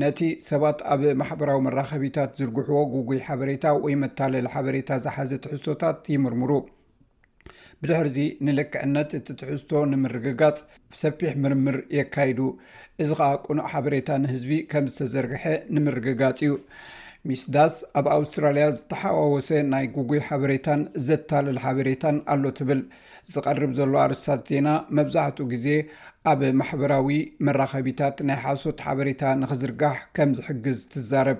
[0.00, 6.50] ነቲ ሰባት ኣብ ማሕበራዊ መራኸቢታት ዝርግሕዎ ጉጉይ ሓበሬታ ወይ መታለሊ ሓበሬታ ዝሓዘ ትሕዝቶታት ይምርምሩ
[7.82, 10.58] ብድሕርዚ ንልክዕነት እቲ ትሕዝቶ ንምርግጋፅ
[11.02, 12.40] ሰፊሕ ምርምር የካይዱ
[13.04, 15.44] እዚ ከዓ ቁኑዕ ሓበሬታ ንህዝቢ ከም ዝተዘርግሐ
[15.76, 16.52] ንምርግጋፅ እዩ
[17.28, 22.80] ሚስ ዳስ ኣብ ኣውስትራልያ ዝተሓዋወሰ ናይ ጉጉይ ሓበሬታን ዘታልል ሓበሬታን ኣሎ ትብል
[23.32, 24.68] ዝቐርብ ዘሎ ኣርስታት ዜና
[24.98, 25.66] መብዛሕትኡ ግዜ
[26.30, 27.06] ኣብ ማሕበራዊ
[27.46, 31.38] መራከቢታት ናይ ሓሶት ሓበሬታ ንክዝርጋሕ ከም ዝሕግዝ ትዛረብ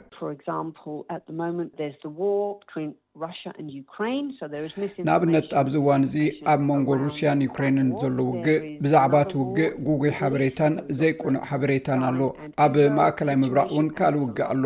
[5.06, 6.16] ንኣብነት ኣብዚ እዋን እዚ
[6.52, 12.20] ኣብ መንጎ ሩስያን ዩክራይንን ዘሎ ውግእ ብዛዕባ እትውግእ ጉጉይ ሓበሬታን ዘይቁኑዕ ሓበሬታን ኣሎ
[12.64, 14.64] ኣብ ማእከላይ ምብራቅ እውን ካል ውግእ ኣሎ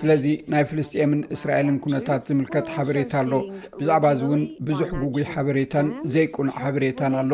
[0.00, 3.32] ስለዚ ናይ ፍልስጥኤምን እስራኤልን ኩነታት ዝምልከት ሓበሬታ ኣሎ
[3.80, 7.32] ብዛዕባ እዚ እውን ብዙሕ ጉጉይ ሓበሬታን ዘይቁኑዕ ሓበሬታን ኣሎ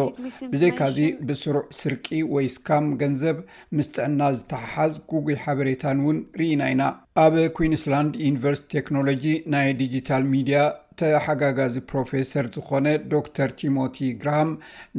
[0.55, 1.01] ብዘይካዚ
[1.31, 2.05] ብስሩዕ ስርቂ
[2.35, 3.37] ወይ ስካም ገንዘብ
[3.77, 6.83] ምስትዕና ዝተሓሓዝ ጉጉይ ሓበሬታን እውን ርኢና ኢና
[7.25, 10.63] ኣብ ኩዊንስላንድ ዩኒቨርስ ቴክኖሎጂ ናይ ዲጂታል ሚድያ
[10.99, 14.49] እተሓጋጋዚ ፕሮፌሰር ዝኾነ ዶክተር ቲሞቲ ግራሃም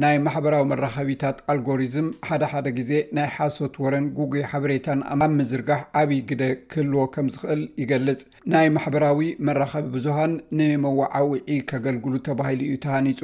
[0.02, 6.42] ናይ ማሕበራዊ መራኸቢታት ኣልጎሪዝም ሓደሓደ ግዜ ናይ ሓሶት ወረን ጉጉይ ሓበሬታን ኣብ ምዝርጋሕ ዓብይ ግደ
[6.74, 8.22] ክህልዎ ከም ዝኽእል ይገልጽ
[8.54, 13.20] ናይ ማሕበራዊ መራኸቢ ብዙሃን ንመዋዓውዒ ከገልግሉ ተባሂሉ እዩ ተሃኒፁ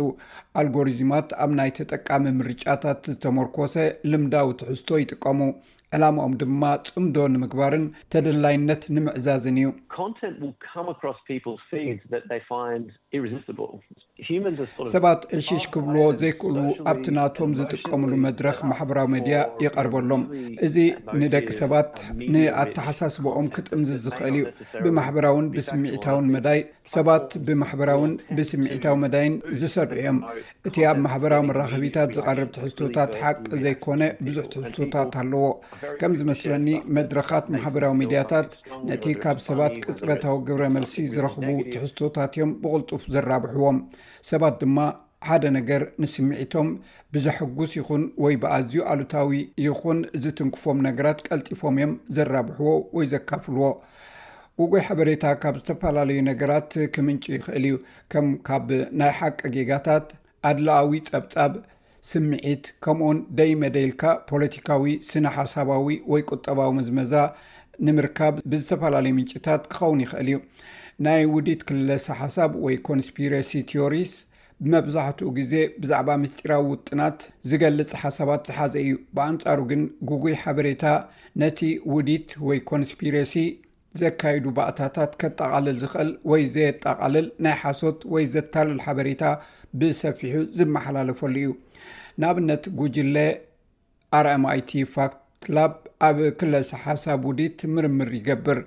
[0.63, 3.77] ኣልጎሪዝማት ኣብ ናይ ተጠቃሚ ምርጫታት ዝተመርኮሰ
[4.13, 5.41] ልምዳዊ ትሕዝቶ ይጥቀሙ
[5.97, 9.71] ዕላምኦም ድማ ጽምዶ ንምግባርን ተደላይነት ንምዕዛዝን እዩ
[14.93, 16.57] ሰባት ዕሺሽ ክብልዎ ዘይክእል
[16.91, 20.23] ኣብቲ ናቶም ዝጥቀምሉ መድረክ ማሕበራዊ ሚድያ ይቀርበሎም
[20.67, 20.77] እዚ
[21.23, 21.91] ንደቂ ሰባት
[22.35, 24.45] ንኣተሓሳስቦኦም ክጥምዚ ዝኽእል እዩ
[24.85, 25.69] ብማሕበራውን ብስ
[26.95, 30.19] ሰባት ብማሕበራውን ብስሚዒታዊ መዳይን ዝሰድዑ እዮም
[30.69, 35.47] እቲ ኣብ ማሕበራዊ መራኸቢታት ዝቀርብ ትሕዝቶታት ሓቂ ዘይኮነ ብዙሕ ትሕዝቶታት ኣለዎ
[36.03, 36.67] ከም ዝመስለኒ
[36.99, 38.51] መድረካት ማሕበራዊ ሚድያታት
[38.91, 43.79] ነቲ ካብ ሰባት ቅፅረታዊ ግብረ መልሲ ዝረኽቡ ትሕዝቶታት እዮም ብቕልጡፍ ዘራብሕዎም
[44.31, 44.79] ሰባት ድማ
[45.29, 46.69] ሓደ ነገር ንስምዒቶም
[47.13, 49.31] ብዘሐጉስ ይኹን ወይ ብኣዝዩ ኣሉታዊ
[49.67, 53.65] ይኹን ዝትንክፎም ነገራት ቀልጢፎም እዮም ዘራብሕዎ ወይ ዘካፍልዎ
[54.61, 57.75] ጉጎይ ሓበሬታ ካብ ዝተፈላለዩ ነገራት ክምንጪ ይኽእል እዩ
[58.13, 58.69] ከም ካብ
[59.01, 60.07] ናይ ሓቂ ጌጋታት
[60.51, 61.53] ኣድላኣዊ ፀብጻብ
[62.11, 67.13] ስምዒት ከምኡውን ደይ መደይልካ ፖለቲካዊ ስነ ሓሳባዊ ወይ ቁጠባዊ መዝመዛ
[67.87, 70.37] ንምርካብ ብዝተፈላለዩ ምንጭታት ክኸውን ይኽእል እዩ
[71.05, 74.13] ናይ ውዲት ክልለሰ ሓሳብ ወይ ኮንስፒረሲ ቴዎሪስ
[74.65, 77.19] ብመብዛሕትኡ ግዜ ብዛዕባ ምስጢራዊ ውጥናት
[77.49, 80.85] ዝገልፅ ሓሳባት ዝሓዘ እዩ ብአንጻሩ ግን ጉጉይ ሓበሬታ
[81.43, 81.61] ነቲ
[81.95, 83.35] ውዲት ወይ ኮንስፒረሲ
[84.03, 89.23] ዘካይዱ ባእታታት ከጣቓልል ዝኽእል ወይ ዘየጠቓልል ናይ ሓሶት ወይ ዘታልል ሓበሬታ
[89.83, 91.51] ብሰፊሑ ዝመሓላለፈሉ እዩ
[92.21, 93.19] ንኣብነት ጉጅለ
[94.27, 95.73] rmiቲ ፋክት ክላብ
[96.09, 98.59] ኣብ ክለስ ሓሳብ ውዲት ምርምር ይገብር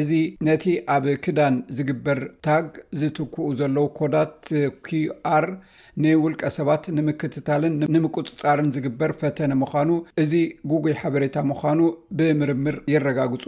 [0.00, 0.10] እዚ
[0.48, 0.64] ነቲ
[0.94, 2.68] ኣብ ክዳን ዝግበር ታግ
[3.00, 4.34] ዝትኩኡ ዘለው ኮዳት
[4.86, 5.46] ኪኣር
[6.02, 9.90] ንውልቀ ሰባት ንምክትታልን ንምቁፅፃርን ዝግበር ፈተነ ምዃኑ
[10.24, 10.32] እዚ
[10.72, 11.80] ጉጉይ ሓበሬታ ምዃኑ
[12.18, 13.44] ብምርምር ይረጋግፁ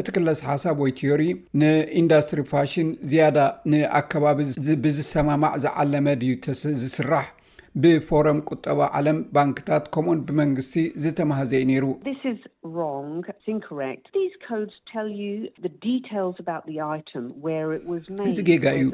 [0.00, 1.22] እቲ ክለስ ሓሳብ ወይ ቴዮሪ
[1.60, 3.36] ንኢንዳስትሪ ፋሽን ዝያዳ
[3.72, 4.38] ንኣከባቢ
[4.84, 6.34] ብዝሰማማዕ ዝዓለመ ድዩ
[6.84, 7.26] ዝስራሕ
[7.82, 11.84] ብፎረም ቁጠባ ዓለም ባንክታት ከምኡን ብመንግስቲ ዝተማሃዘኢ ነይሩ
[18.30, 18.84] እዚ ገጋ እዩ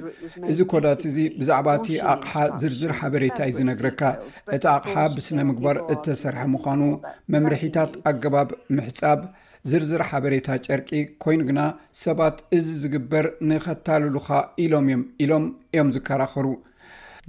[0.55, 4.03] እዚ ኮዳት እዚ ብዛዕባ እቲ ኣቕሓ ዝርዝር ሓበሬታ እዩ ዝነግረካ
[4.57, 6.83] እቲ ኣቕሓ ብስነ ምግባር እተሰርሐ ምኳኑ
[7.37, 9.23] መምርሒታት ኣገባብ ምሕፃብ
[9.71, 10.89] ዝርዝር ሓበሬታ ጨርቂ
[11.23, 11.61] ኮይኑ ግና
[12.05, 14.29] ሰባት እዚ ዝግበር ንኸታልሉካ
[14.65, 16.47] ኢሎም እዮም ኢሎም እዮም ዝከራኸሩ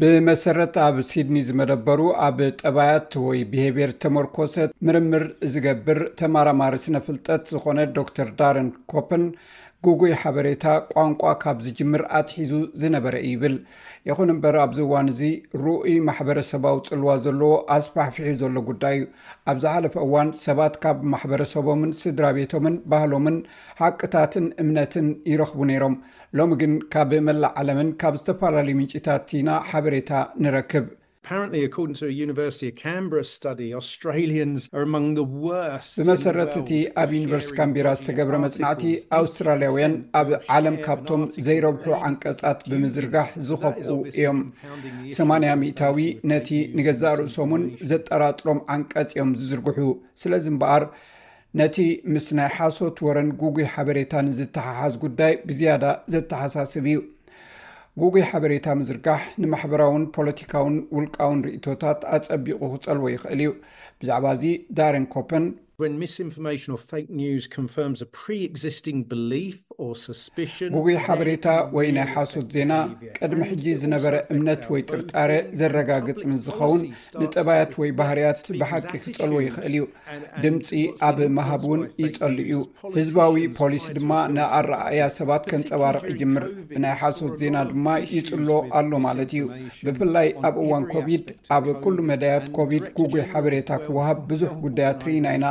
[0.02, 4.56] ብመሰረት ኣብ ሲድኒ ዝመደበሩ ኣብ ጠባያት ወይ ብሄብር ተመርኮሰ
[4.88, 5.24] ምርምር
[5.54, 9.26] ዝገብር ተማራማሪ ስነፍልጠት ዝኾነ ዶክተር ዳረን ኮፐን
[9.86, 13.56] ጉጉይ ሓበሬታ ቋንቋ ካብ ዝጅምር ኣትሒዙ ዝነበረ ይብል
[14.10, 15.22] ይኹን እምበር ኣብዚ እዋን እዚ
[15.64, 19.08] ርኡይ ማሕበረሰባዊ ፅልዋ ዘለዎ ኣስፋሕፍሑ ዘሎ ጉዳይ እዩ
[19.54, 23.38] ኣብዝሓለፈ እዋን ሰባት ካብ ማሕበረሰቦምን ስድራ ቤቶምን ባህሎምን
[23.84, 25.98] ሓቅታትን እምነትን ይረኽቡ ነሮም
[26.40, 30.12] ሎሚ ግን ካብ መላእ ዓለምን ካብ ዝተፈላለዩ ምንጭታትእና ሓበሬታ
[30.46, 30.88] ንረክብ
[35.98, 36.72] ብመሰረት እቲ
[37.02, 38.84] ኣብ ዩኒቨርሲቲ ካንቢራ ዝተገብረ መፅናዕቲ
[39.20, 44.42] ኣውስትራልያውያን ኣብ ዓለም ካብቶም ዘይረብሑ ዓንቀፃት ብምዝርጋሕ ዝኸብኩ እዮም
[45.20, 46.02] 80 ታዊ
[46.32, 46.50] ነቲ
[46.80, 47.64] ንገዛእ ርእሶምን
[47.94, 49.80] ዘጠራጥሮም ዓንቀፅ እዮም ዝዝርግሑ
[50.24, 50.86] ስለዚ እምበኣር
[51.60, 51.78] ነቲ
[52.14, 57.00] ምስ ናይ ሓሶት ወረን ጉጉይ ሓበሬታ ንዝተሓሓዝ ጉዳይ ብዝያዳ ዘተሓሳስብ እዩ
[58.02, 63.50] ጉጉይ ሓበሬታ ምዝርጋሕ ንማሕበራውን ፖለቲካውን ውልቃውን ርእቶታት ኣፀቢቑ ክፀልዎ ይኽእል እዩ
[64.02, 64.46] ብዛዕባ እዚ
[64.78, 65.46] ዳረን ኮፐን
[66.16, 66.28] ስን
[66.88, 67.48] fk wስ
[68.04, 69.60] ር pርስንግ ብፍ
[70.74, 72.72] ጉጉይ ሓበሬታ ወይ ናይ ሓሶት ዜና
[73.18, 76.82] ቀድሚ ሕጂ ዝነበረ እምነት ወይ ጥርጣር ዘረጋግፅ ምስ ዝኸውን
[77.22, 79.84] ንጥባያት ወይ ባህርያት ብሓቂ ክፀልዎ ይክእል እዩ
[80.44, 80.70] ድምፂ
[81.08, 82.58] ኣብ መሃብ እውን ይፀል እዩ
[82.98, 88.50] ህዝባዊ ፖሊስ ድማ ንኣረኣያ ሰባት ከንፀባርቕ ይጅምር ብናይ ሓሶት ዜና ድማ ይፅሎ
[88.80, 89.44] ኣሎ ማለት እዩ
[89.88, 91.26] ብፍላይ ኣብ እዋን ኮቪድ
[91.58, 95.48] ኣብ ኩሉ መዳያት ኮቪድ ጉጉይ ሓበሬታ ክወሃብ ብዙሕ ጉዳያት ርኢና ኢና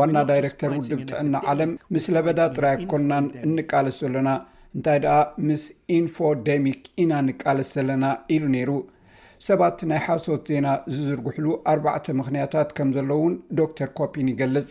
[0.00, 3.24] ዋና ዳይረክተር ውድብ ጥዕና ዓለም ምስ ለበዳ ጥራይ ክኮናን
[3.58, 4.30] ንቃለስ ዘለና
[4.76, 5.62] እንታይ ደኣ ምስ
[5.96, 8.04] ኢንፎደሚክ ኢና ንቃለስ ዘለና
[8.36, 8.70] ኢሉ ነይሩ
[9.48, 14.68] ሰባት ናይ ሓሶት ዜና ዝዝርግሕሉ 4ርባዕተ ምክንያታት ከም ዘለ ውን ዶክተር ኮፒን ይገልፅ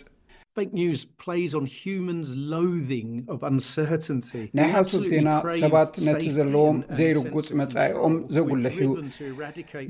[4.58, 5.30] ናይ ሓሶት ዜና
[5.62, 8.90] ሰባት ነቲ ዘለዎም ዘይርጉፅ መጻኢኦም ዘጉልሕዩ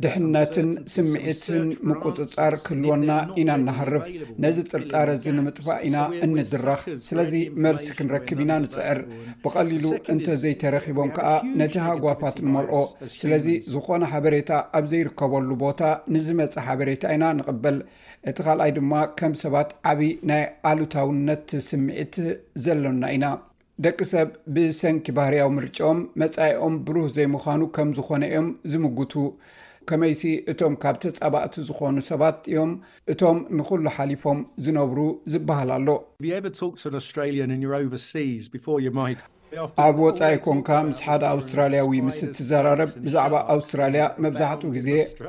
[0.03, 3.09] ድሕነትን ስምዒትን ምቁፅፃር ክህልወና
[3.43, 4.05] ኢና እናሃርፍ
[4.45, 5.97] ነዚ ጥርጣር እዚ ንምጥፋእ ኢና
[6.28, 7.34] እንድራኽ ስለዚ
[7.66, 9.01] መርሲ ክንረክብ ኢና ንፅዕር
[9.43, 9.86] ብቀሊሉ
[10.16, 11.30] እንተዘይተረኺቦም ከዓ
[11.64, 12.78] ነቲ ሃጓፋት ንመልኦ
[13.20, 14.49] ስለዚ ዝኾነ ሓበሬታ
[14.82, 15.80] ኣብ ዘይርከበሉ ቦታ
[16.16, 17.78] ንዝመፀ ሓበሬታ ኢና ንቕበል
[18.30, 22.16] እቲ ካልኣይ ድማ ከም ሰባት ዓብይ ናይ ኣሉታውነት ስምዒት
[22.66, 23.26] ዘለና ኢና
[23.86, 29.14] ደቂ ሰብ ብሰንኪ ባህርያዊ ምርጮም መፃኢኦም ብሩህ ዘይምዃኑ ከም ዝኾነ እዮም ዝምግቱ
[29.89, 32.72] ከመይሲ እቶም ካብቲፀባእቲ ዝኾኑ ሰባት እዮም
[33.14, 34.97] እቶም ንኩሉ ሓሊፎም ዝነብሩ
[35.34, 36.01] ዝበሃል ኣሎስ
[38.56, 38.58] ቨ
[39.86, 44.88] ኣብ ወፃኢ ኮንካ ምስ ሓደ ኣውስትራልያዊ ምስ ትዘራርብ ብዛዕባ ኣውስትራልያ መብዛሕትኡ ግዜ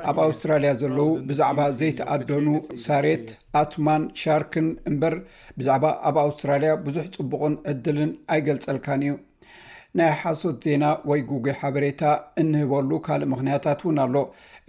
[0.09, 2.47] ኣብ ኣውስትራልያ ዘለው ብዛዕባ ዘይተኣደኑ
[2.85, 3.27] ሳሬት
[3.61, 5.15] ኣትማን ሻርክን እምበር
[5.59, 9.15] ብዛዕባ ኣብ ኣውስትራልያ ብዙሕ ፅቡቕን ዕድልን ኣይገልፀልካን እዩ
[9.99, 12.01] ናይ ሓሶት ዜና ወይ ጉጉ ሓበሬታ
[12.41, 14.15] እንህበሉ ካልእ ምኽንያታት እውን ኣሎ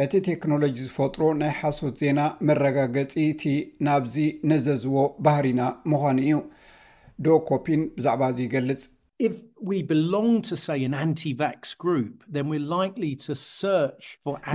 [0.05, 3.43] እቲ ቴክኖሎጂ ዝፈጥሮ ናይ ሓሶት ዜና መረጋገፂቲ
[3.89, 4.17] ናብዚ
[4.53, 4.99] ነዘዝዎ
[5.29, 6.39] ባህሪና ምዃኑ እዩ
[7.27, 8.85] ዶ ኮፒን ብዛዕባ እዙ ይገልፅ
[9.21, 9.49] إm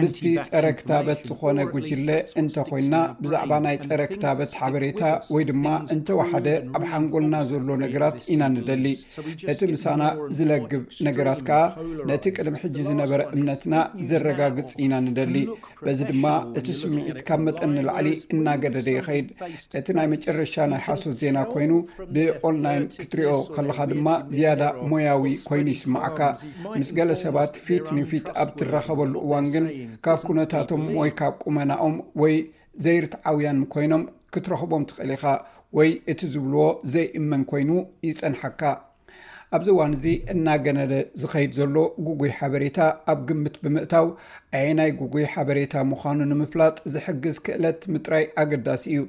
[0.01, 2.09] ምስቲ ፀረ ክታበት ዝኾነ ጉጅለ
[2.41, 5.01] እንተኮይንና ብዛዕባ ናይ ፀረ ክታበት ሓበሬታ
[5.35, 6.47] ወይ ድማ እንተወሓደ
[6.79, 8.85] ኣብ ሓንጎልና ዘሎ ነገራት ኢና ንደሊ
[9.53, 10.03] እቲ ምሳና
[10.39, 11.61] ዝለግብ ነገራት ከዓ
[12.11, 13.75] ነቲ ቅድም ሕጂ ዝነበረ እምነትና
[14.11, 15.35] ዘረጋግፅ ኢና ንደሊ
[15.85, 16.25] በዚ ድማ
[16.61, 19.27] እቲ ስሚዒት ካብ መጠኒላዕሊ እናገደደ ይኸይድ
[19.81, 21.71] እቲ ናይ መጨረሻ ናይ ሓሶስ ዜና ኮይኑ
[22.13, 24.07] ብኦንላይን ክትርዮ ከለካ ድማ
[24.45, 24.63] ያዳ
[25.07, 26.19] ያዊ ኮይኑ ይስማዓካ
[26.79, 29.65] ምስ ገለ ሰባት ፊት ንፊት ኣብ ትረኸበሉ እዋን ግን
[30.05, 32.35] ካብ ኩነታቶም ወይ ካብ ቁመናኦም ወይ
[32.85, 34.03] ዘይርትዓውያን ኮይኖም
[34.35, 35.23] ክትረኽቦም ትኽእል ኢኻ
[35.77, 36.63] ወይ እቲ ዝብልዎ
[36.93, 37.69] ዘይእመን ኮይኑ
[38.07, 38.61] ይፀንሓካ
[39.55, 41.75] ኣብዚ እዋን እዚ እናገነደ ዝኸይድ ዘሎ
[42.07, 42.77] ጉጉይ ሓበሬታ
[43.11, 44.07] ኣብ ግምት ብምእታው
[44.61, 49.01] ኣይ ናይ ጉጉይ ሓበሬታ ምዃኑ ንምፍላጥ ዝሕግዝ ክእለት ምጥራይ ኣገዳሲ እዩ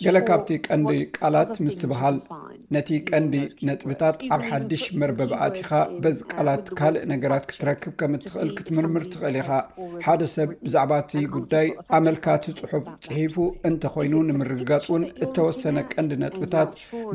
[0.07, 2.17] ገለ ካብቲ ቀንዲ ቃላት ምስ ትበሃል
[2.75, 3.35] ነቲ ቀንዲ
[3.69, 5.71] ነጥብታት ኣብ ሓድሽ መርበብኣትኻ
[6.03, 9.51] በዚ ቃላት ካልእ ነገራት ክትረክብ ከም ትኽእል ክትምርምር ትኽእል ኢኻ
[10.07, 11.69] ሓደ ሰብ ብዛዕባቲ ጉዳይ
[11.99, 13.35] ኣመልካቲ ፅሑፍ ፅሒፉ
[13.71, 16.71] እንተኮይኑ ንምርግጋፅ ውን እተወሰነ ቀንዲ ነጥብታት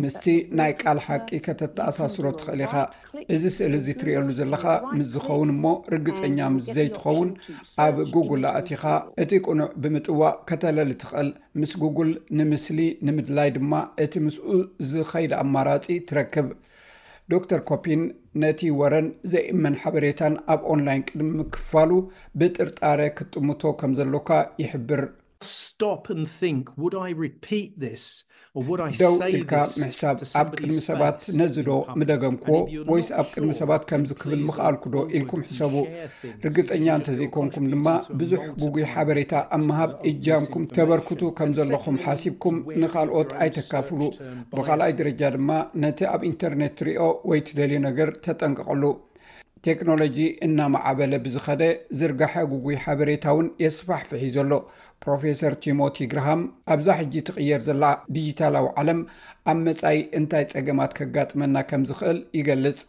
[0.06, 0.26] ምስቲ
[0.60, 2.76] ናይ ቃል ሓቂ ከተተኣሳስሮ ትኽእል ኢኻ
[3.34, 4.66] እዚ ስእል እዚ ትርአሉ ዘለካ
[4.98, 7.30] ምስ ዝኸውን እሞ ርግፀኛ ምስዘይትኸውን
[7.86, 8.84] ኣብ ጉግል ኣእትኻ
[9.24, 11.30] እቲ ቁኑዕ ብምጥዋቅ ከተለልትኽእል
[11.62, 12.12] ምስ ጉግል
[12.52, 13.74] ምስሊ ንምድላይ ድማ
[14.04, 14.50] እቲ ምስኡ
[14.92, 16.48] ዝኸይዲ ኣማራፂ ትረክብ
[17.32, 18.02] ዶተር ኮፒን
[18.42, 21.92] ነቲ ወረን ዘይእመን ሓበሬታን ኣብ ኦንላይን ቅድሚ ክፋሉ
[22.42, 24.30] ብጥርጣር ክጥምቶ ከም ዘለካ
[24.64, 25.02] ይሕብር
[25.82, 25.96] ደው
[29.34, 32.54] ኢልካ ምሕሳብ ኣብ ቅድሚ ሰባት ነዝ ዶ ምደገምክዎ
[32.92, 35.74] ወይስ ኣብ ቅድሚ ሰባት ከምዚ ክብል ምክኣልኩ ዶ ኢልኩም ሕሰቡ
[36.46, 37.86] ርግጠኛ እንተዘይኮንኩም ድማ
[38.22, 44.02] ብዙሕ ጉጉይ ሓበሬታ ኣምሃብ እጃምኩም ተበርክቱ ከም ዘለኹም ሓሲብኩም ንካልኦት ኣይተካፍሉ
[44.56, 45.50] ብካልኣይ ደረጃ ድማ
[45.84, 47.00] ነቲ ኣብ ኢንተርነት ትርዮ
[47.32, 48.84] ወይ ትደልዩ ነገር ተጠንቀቐሉ
[49.66, 51.64] ቴክኖሎጂ እናማዓበለ ብዝኸደ
[52.00, 54.52] ዝርጋሐ ጉጉይ ሓበሬታውን የስፋሕፍሒ ዘሎ
[55.04, 56.42] ፕሮፌሰር ቲሞቲ ግርሃም
[56.76, 57.84] ኣብዛ ሕጂ ትቕየር ዘለ
[58.18, 59.02] ዲጂታላዊ ዓለም
[59.54, 62.80] ኣብ መጻኢ እንታይ ጸገማት ከጋጥመና ከም ዝኽእል ይገልጽ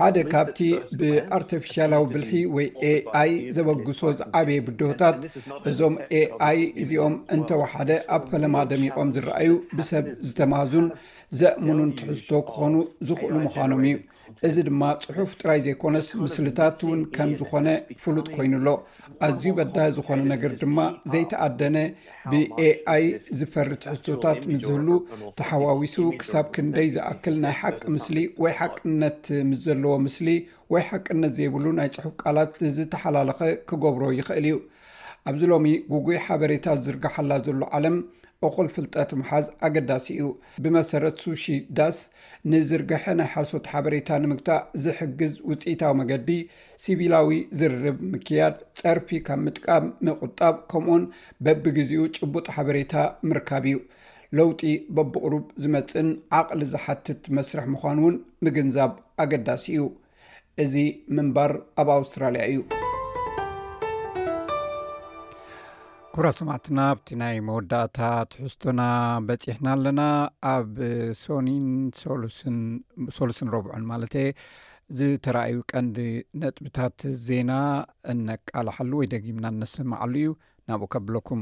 [0.00, 0.58] ሓደ ካብቲ
[0.98, 5.18] ብኣርተፊሻላዊ ብልሒ ወይ ኤኣይ ዘበግሶ ዝዓበየ ብድታት
[5.70, 10.88] እዞም aኣይ እዚኦም እንተወሓደ ኣብ ፈለማ ደሚቖም ዝረኣዩ ብሰብ ዝተማዙን
[11.40, 12.74] ዘእምኑን ትሕዝቶ ክኾኑ
[13.08, 13.96] ዝኽእሉ ምዃኖም እዩ
[14.46, 17.66] እዚ ድማ ፅሑፍ ጥራይ ዘይኮነስ ምስልታት እውን ከም ዝኾነ
[18.02, 18.68] ፍሉጥ ኮይኑሎ
[19.26, 20.78] ኣዝዩ በዳህ ዝኾነ ነገር ድማ
[21.12, 21.76] ዘይተኣደነ
[22.30, 23.04] ብኤኣይ
[23.40, 24.88] ዝፈርት ሕዝቶታት ምስዝህሉ
[25.40, 30.28] ተሓዋዊሱ ክሳብ ክንደይ ዝኣክል ናይ ሓቂ ምስሊ ወይ ሓቅነት ምስ ዘለዎ ምስሊ
[30.74, 33.40] ወይ ሓቅነት ዘይብሉ ናይ ፅሑፍ ቃላት ዝተሓላለኸ
[33.70, 34.56] ክገብሮ ይኽእል እዩ
[35.30, 37.96] ኣብዚ ሎሚ ጉጉይ ሓበሬታ ዝርግሓላ ዘሎ ዓለም
[38.48, 40.26] እቁል ፍልጠት መሓዝ ኣገዳሲ እዩ
[40.62, 41.96] ብመሰረት ሱሺዳስ
[42.50, 46.28] ንዝርግሐ ናይ ሓሶት ሓበሬታ ንምግታእ ዝሕግዝ ውፅኢታዊ መገዲ
[46.84, 51.04] ሲቪላዊ ዝርርብ ምክያድ ፀርፊ ካብ ምጥቃም ምቁጣብ ከምኡን
[51.46, 52.94] በብግዜኡ ጭቡጥ ሓበሬታ
[53.30, 53.78] ምርካብ እዩ
[54.38, 54.62] ለውጢ
[54.96, 56.08] በብቕሩብ ዝመፅን
[56.40, 58.16] ዓቕሊ ዝሓትት መስርሕ ምዃኑ እውን
[58.46, 58.92] ምግንዛብ
[59.24, 59.84] ኣገዳሲ እዩ
[60.64, 60.74] እዚ
[61.16, 62.60] ምንባር ኣብ ኣውስትራልያ እዩ
[66.14, 67.98] ኩብራ ሰማዕትና ኣብቲ ናይ መወዳእታ
[68.32, 68.80] ትሕዝቶና
[69.28, 70.00] በፂሕና ኣለና
[70.54, 70.72] ኣብ
[71.20, 71.68] ሶኒን
[72.00, 72.56] ሶሉስን
[73.18, 74.24] ሶሉስን ረብዑን ማለት የ
[74.98, 75.96] ዝተረኣዩ ቀንዲ
[76.42, 77.52] ነጥብታት ዜና
[78.14, 80.30] እነቃልሓሉ ወይ ደጊምና ነሰማዓሉ እዩ
[80.70, 81.40] ናብኡ ከብለኩም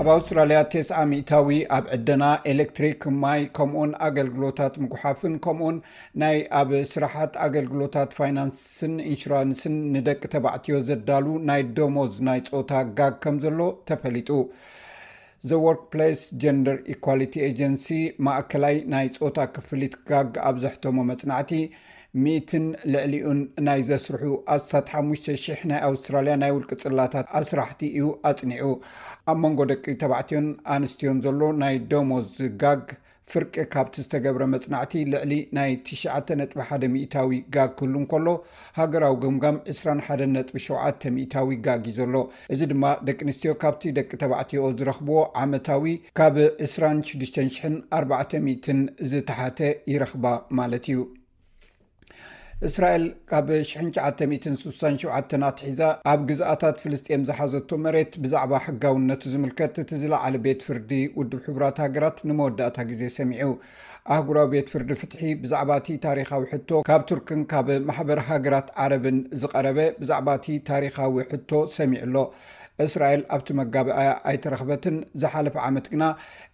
[0.00, 5.76] ኣብ ኣውስትራልያ ተስ ሚእታዊ ኣብ ዕደና ኤሌክትሪክ ማይ ከምኡን ኣገልግሎታት ምጓሓፍን ከምኡን
[6.22, 12.70] ናይ ኣብ ስራሓት ኣገልግሎታት ፋይናንስን ኢንሹራንስን ንደቂ ተባዕትዮ ዘዳሉ ናይ ዶሞዝ ናይ ፆታ
[13.00, 13.58] ጋግ ከም ዘሎ
[13.90, 14.30] ተፈሊጡ
[15.50, 16.02] ዘ ወርክፕሌ
[16.44, 17.88] ጀንደር ኢኳሊቲ ኤጀንሲ
[18.28, 21.52] ማእከላይ ናይ ፆታ ክፍሊት ጋግ ኣብዘሕቶሞ መፅናዕቲ
[22.22, 24.22] ሚኢትን ልዕሊኡን ናይ ዘስርሑ
[24.54, 28.68] ኣስታት 5,0000 ናይ ኣውስትራልያ ናይ ውልቂ ፅላታት ኣስራሕቲ እዩ ኣፅኒዑ
[29.30, 30.46] ኣብ መንጎ ደቂ ተባዕትዮን
[30.76, 32.32] ኣንስትዮም ዘሎ ናይ ዶሞዝ
[32.62, 32.86] ጋግ
[33.32, 38.26] ፍርቂ ካብቲ ዝተገብረ መፅናዕቲ ልዕሊ ናይ 9ጥ1 ሚታዊ ጋግ ክህሉ እንከሎ
[38.78, 42.14] ሃገራዊ ግምጋም 21 ጥ7 ታዊ ጋግ ዩ ዘሎ
[42.56, 45.84] እዚ ድማ ደቂ ኣንስትዮ ካብቲ ደቂ ተባዕትዮ ዝረኽብዎ ዓመታዊ
[46.20, 46.34] ካብ
[46.64, 48.76] 260400
[49.12, 49.60] ዝተሓተ
[49.94, 50.24] ይረኽባ
[50.60, 50.98] ማለት እዩ
[52.68, 55.80] እስራኤል ካብ 1967 ኣትሒዛ
[56.12, 62.18] ኣብ ግዛኣታት ፍልስጥኤም ዝሓዘቶ መሬት ብዛዕባ ሕጋውነቱ ዝምልከት እቲ ዝለዓለ ቤት ፍርዲ ውድብ ሕቡራት ሃገራት
[62.30, 63.48] ንመወዳእታ ግዜ ሰሚዑ
[64.16, 69.78] ኣህጉራዊ ቤት ፍርዲ ፍትሒ ብዛዕባ እቲ ታሪካዊ ሕቶ ካብ ቱርክን ካብ ማሕበር ሃገራት ዓረብን ዝቐረበ
[70.02, 72.16] ብዛዕባ እቲ ታሪኻዊ ሕቶ ሰሚዑ ኣሎ
[72.86, 76.04] እስራኤል ኣብቲ መጋበኣያ ኣይተረክበትን ዝሓለፍ ዓመት ግና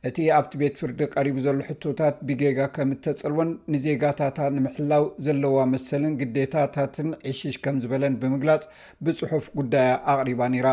[0.09, 7.11] እቲ ኣብቲ ቤት ፍርዲ ቀሪቡ ዘሎ ሕቶታት ብገጋ ከም ተፀልወን ንዜጋታታ ንምሕላው ዘለዋ መሰልን ግዴታታትን
[7.33, 8.65] ዕሽሽ ከም ዝበለን ብምግላፅ
[9.07, 10.69] ብፅሑፍ ጉዳያ ኣቅሪባ ነራ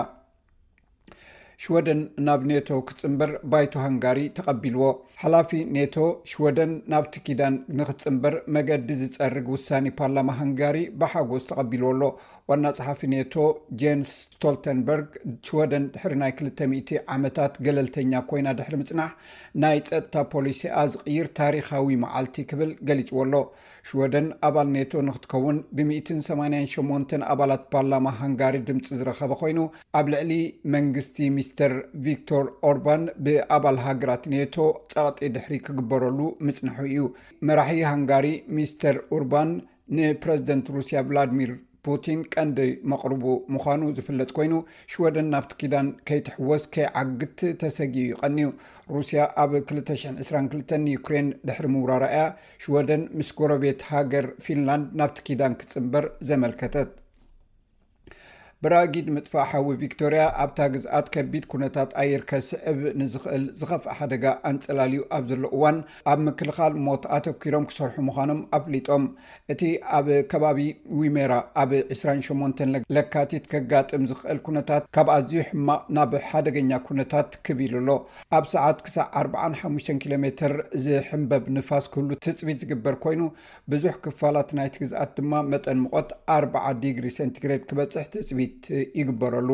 [1.63, 4.85] ሽወደን ናብ ኔቶ ክፅምበር ባይቶ ሃንጋሪ ተቀቢልዎ
[5.21, 5.95] ሓላፊ ኔቶ
[6.31, 12.01] ሽወደን ናብቲኪዳን ንኽፅምበር መገዲ ዝፀርግ ውሳኒ ፓርላማ ሃንጋሪ ብሓጎዝ ተቐቢልዎ ኣሎ
[12.51, 13.33] ዋና ፀሓፊ ኔቶ
[13.81, 15.09] ጀንስ ስቶልተንበርግ
[15.47, 19.11] ሽዎደን ድሕሪ ናይ 200 ዓመታት ገለልተኛ ኮይና ድሕሪ ምፅናሕ
[19.63, 23.33] ናይ ፀጥታ ፖሊሲኣ ዝቕይር ታሪካዊ መዓልቲ ክብል ገሊፅዎ ኣሎ
[23.89, 29.61] ሽወደን ኣባል ኔቶ ንክትከውን ብ188 ኣባላት ፓርላማ ሃንጋሪ ድምፂ ዝረኸበ ኮይኑ
[29.99, 30.33] ኣብ ልዕሊ
[30.75, 31.75] መንግስቲ ምስተር
[32.07, 34.57] ቪክቶር ኦርባን ብኣባል ሃገራት ኔቶ
[34.99, 37.05] ፀቕጢ ድሕሪ ክግበረሉ ምፅንሑ እዩ
[37.49, 38.27] መራሒ ሃንጋሪ
[38.57, 39.51] ሚስተር ኡርባን
[39.99, 41.53] ንፕረዚደንት ሩስያ ቭላድሚር
[41.87, 42.59] ፑቲን ቀንዲ
[42.91, 43.23] መቕርቡ
[43.53, 44.53] ምዃኑ ዝፍለጥ ኮይኑ
[44.91, 48.49] ሽወደን ናብቲ ኪዳን ከይትሕወስ ከይዓግቲ ተሰጊኡ ይቀኒዩ
[48.95, 52.23] ሩስያ ኣብ 222 ንዩክሬን ድሕሪ ምውራርኣያ
[52.65, 56.89] ሽወደን ምስ ጎረቤት ሃገር ፊንላንድ ናብቲ ኪዳን ክፅምበር ዘመልከተት
[58.63, 65.23] ብራጊድ ምጥፋ ሓዊ ቪክቶርያ ኣብታ ግዝኣት ከቢድ ኩነታት ኣየርከ ስዕብ ንዝኽእል ዝኸፍእ ሓደጋ ኣንፀላልዩ ኣብ
[65.29, 65.77] ዘሎ እዋን
[66.11, 69.03] ኣብ ምክልኻል ሞት ኣተኪሮም ክሰርሑ ምዃኖም ኣፍሊጦም
[69.55, 69.61] እቲ
[69.97, 70.59] ኣብ ከባቢ
[70.99, 71.33] ዊሜራ
[71.63, 72.63] ኣብ 28
[72.97, 77.89] ለካቲት ከጋጥም ዝኽእል ኩነታት ካብ ኣዝዩ ሕማቕ ናብ ሓደገኛ ኩነታት ክብ ኢሉ ኣሎ
[78.39, 80.31] ኣብ ሰዓት ክሳዕ 45 ኪሎ ሜ
[80.87, 83.21] ዝሕምበብ ንፋስ ክህሉ ትፅቢት ዝግበር ኮይኑ
[83.73, 86.09] ብዙሕ ክፋላት ናይቲ ግዝኣት ድማ መጠን ምቆት
[86.39, 88.51] 40 ግሪ ሰንግሬድ ክበፅሕ ትፅቢት
[88.99, 89.49] ይግበረሉ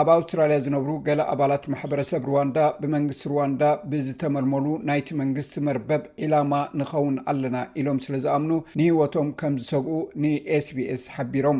[0.00, 7.16] ኣብ ኣውስትራልያ ዝነብሩ ገለ ኣባላት ማሕበረሰብ ሩዋንዳ ብመንግስቲ ሩዋንዳ ብዝተመርመሉ ናይቲ መንግስቲ መርበብ ዒላማ ንኸውን
[7.30, 11.58] ኣለና ኢሎም ስለ ዝኣምኑ ንህወቶም ከም ዝሰግኡ ንኤስቢስ ሓቢሮም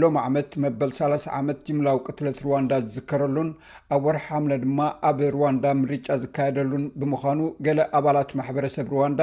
[0.00, 3.50] ሎሚ ዓመት መበል 30 ዓመት ጅምላዊ ቅትለት ሩዋንዳ ዝዝከረሉን
[3.96, 4.80] ኣብ ወር ሓምለ ድማ
[5.10, 9.20] ኣብ ሩዋንዳ ምርጫ ዝካየደሉን ብምዃኑ ገለ ኣባላት ማሕበረሰብ ሩዋንዳ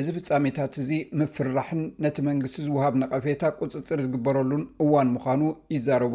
[0.00, 5.42] እዚ ፍጻሜታት እዚ ምፍራሕን ነቲ መንግስቲ ዝውሃብ ነቐፌታ ቁፅፅር ዝግበረሉን እዋን ምዃኑ
[5.74, 6.14] ይዛረቡ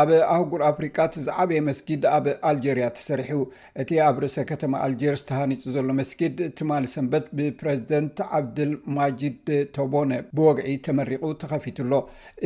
[0.00, 3.36] ኣብ ኣህጉር ኣፍሪቃ ት ዝዓበየ መስጊድ ኣብ ኣልጀርያ ተሰሪሑ
[3.82, 9.40] እቲ ኣብ ርእሰ ከተማ ኣልጀርዝተሃኒፁ ዘሎ መስጊድ ትማሊ ሰንበት ብፕረዚደንት ዓብድል ማጅድ
[9.76, 11.92] ቶቦነ ብወግዒ ተመሪቑ ተኸፊቱሎ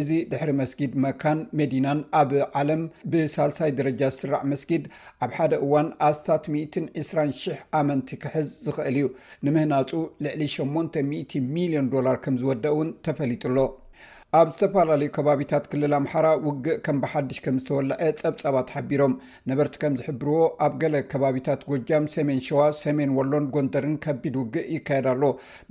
[0.03, 2.33] እዚ ድሕሪ መስጊድ መካን መዲናን ኣብ
[2.63, 2.85] ዓለም
[3.15, 4.85] ብሳልሳይ ደረጃ ዝስራዕ መስጊድ
[5.27, 9.09] ኣብ ሓደ እዋን ኣስታት 20000 ኣመንቲ ክሕዝ ዝኽእል እዩ
[9.47, 9.91] ንምህናፁ
[10.27, 13.59] ልዕሊ 800 ሚሊዮን ዶላር ከም ዝወደእ እውን ተፈሊጡሎ
[14.39, 19.15] ኣብ ዝተፈላለዩ ከባቢታት ክልል ኣምሓራ ውግእ ከም ብሓድሽ ከም ዝተወልዐ ፀብፀባ ተሓቢሮም
[19.51, 25.23] ነበርቲ ከም ዝሕብርዎ ኣብ ገለ ከባቢታት ጎጃም ሰሜን ሸዋ ሰሜን ወሎን ጎንደርን ከቢድ ውግእ ይካየዳሎ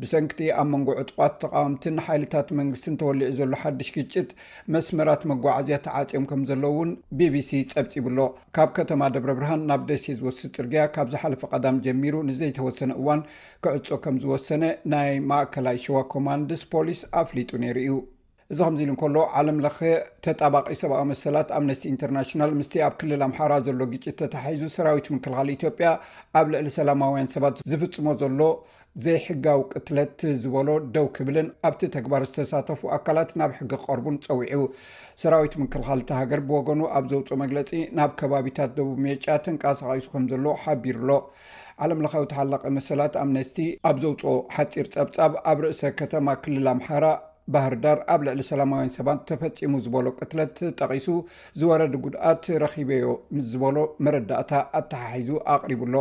[0.01, 4.29] ብሰንክቲ ኣብ መንጎ ዕጡቋት ተቃወምትን ሓይልታት መንግስትን ተወልዑ ዘሎ ሓድሽ ግጭት
[4.75, 6.91] መስመራት መጓዓዝያ ተዓፂኦም ከም ዘለ ውን
[7.23, 8.19] ቢቢሲ ፀብፂብሎ
[8.59, 13.23] ካብ ከተማ ደብረ ብርሃን ናብ ደስ ዝወስ ፅርግያ ካብ ዝሓለፈ ቀዳም ጀሚሩ ንዘይተወሰነ እዋን
[13.65, 14.63] ክዕፆ ከም ዝወሰነ
[14.95, 17.91] ናይ ማእከላይ ሸዋ ኮማንድስ ፖሊስ ኣፍሊጡ ነይሩ እዩ
[18.53, 19.79] እዚ ከምዚ ኢሉ እንከሎ ዓለም ለኸ
[20.25, 25.89] ተጠባቂ ሰብቂ መሰላት ኣምነስቲ ኢንተርናሽናል ምስቲ ኣብ ክልል ኣምሓራ ዘሎ ግጭት ተተሓሒዙ ሰራዊት ምክልኻሊ ኢትዮጵያ
[26.39, 28.41] ኣብ ልዕሊ ሰላማውያን ሰባት ዝፍፅሞ ዘሎ
[29.05, 34.63] ዘይሕጋው ቅትለት ዝበሎ ደው ክብልን ኣብቲ ተግባር ዝተሳተፉ ኣካላት ናብ ሕጊ ክቀርቡን ፀዊዑ
[35.23, 37.71] ሰራዊት ምክልኻል ተሃገር ብወገኑ ኣብ ዘውፅኦ መግለፂ
[38.01, 41.11] ናብ ከባቢታት ደቡብ ሜጫ ተንቃሳቀሱ ከም ዘሎ ሓቢሩሎ
[41.85, 43.59] ዓለም ለካዊ ተሓላቀ መሰላት ኣምነስቲ
[43.93, 44.21] ኣብ ዘውፅ
[44.57, 47.05] ሓፂር ፀብፃብ ኣብ ርእሰ ከተማ ክልል ኣምሓራ
[47.55, 51.07] ባህርዳር ኣብ ልዕሊ ሰላማውያን ሰባት ተፈፂሙ ዝበሎ ቅትለት ጠቒሱ
[51.59, 53.07] ዝወረዲ ጉድኣት ረኺበዮ
[53.51, 53.77] ዝበሎ
[54.07, 55.95] መረዳእታ ኣተሓሒዙ ኣቕሪቡ ኣሎ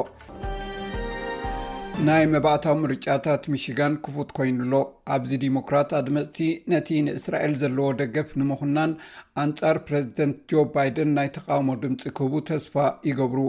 [2.07, 4.75] ናይ መባእታዊ ምርጫታት ሚሽጋን ክፉት ኮይኑሎ
[5.15, 6.39] ኣብዚ ዲሞክራት ኣድመፅቲ
[6.73, 8.91] ነቲ ንእስራኤል ዘለዎ ደገፍ ንምኹናን
[9.45, 12.75] ኣንፃር ፕረዚደንት ጆ ባይደን ናይ ተቃውሞ ድምፂ ክቡ ተስፋ
[13.09, 13.41] ይገብሩ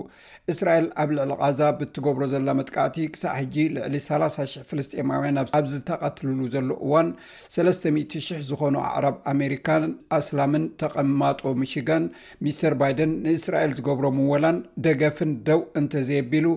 [0.53, 6.69] እስራኤል ኣብ ልዕሊ ቓዛ ብትገብሮ ዘላ መጥቃዕቲ ክሳዕ ሕጂ ልዕሊ 300 ፍልስኤማውያን ኣብ ዝተቐትልሉ ዘሎ
[6.87, 7.09] እዋን
[7.57, 9.85] 300000 ዝኾኑ ኣዕረብ ኣሜሪካን
[10.19, 12.05] ኣስላምን ተቐማጦ ሚሽጋን
[12.47, 16.47] ሚስተር ባይደን ንእስራኤል ዝገብሮ ምወላን ደገፍን ደው እንተዘየቢሉ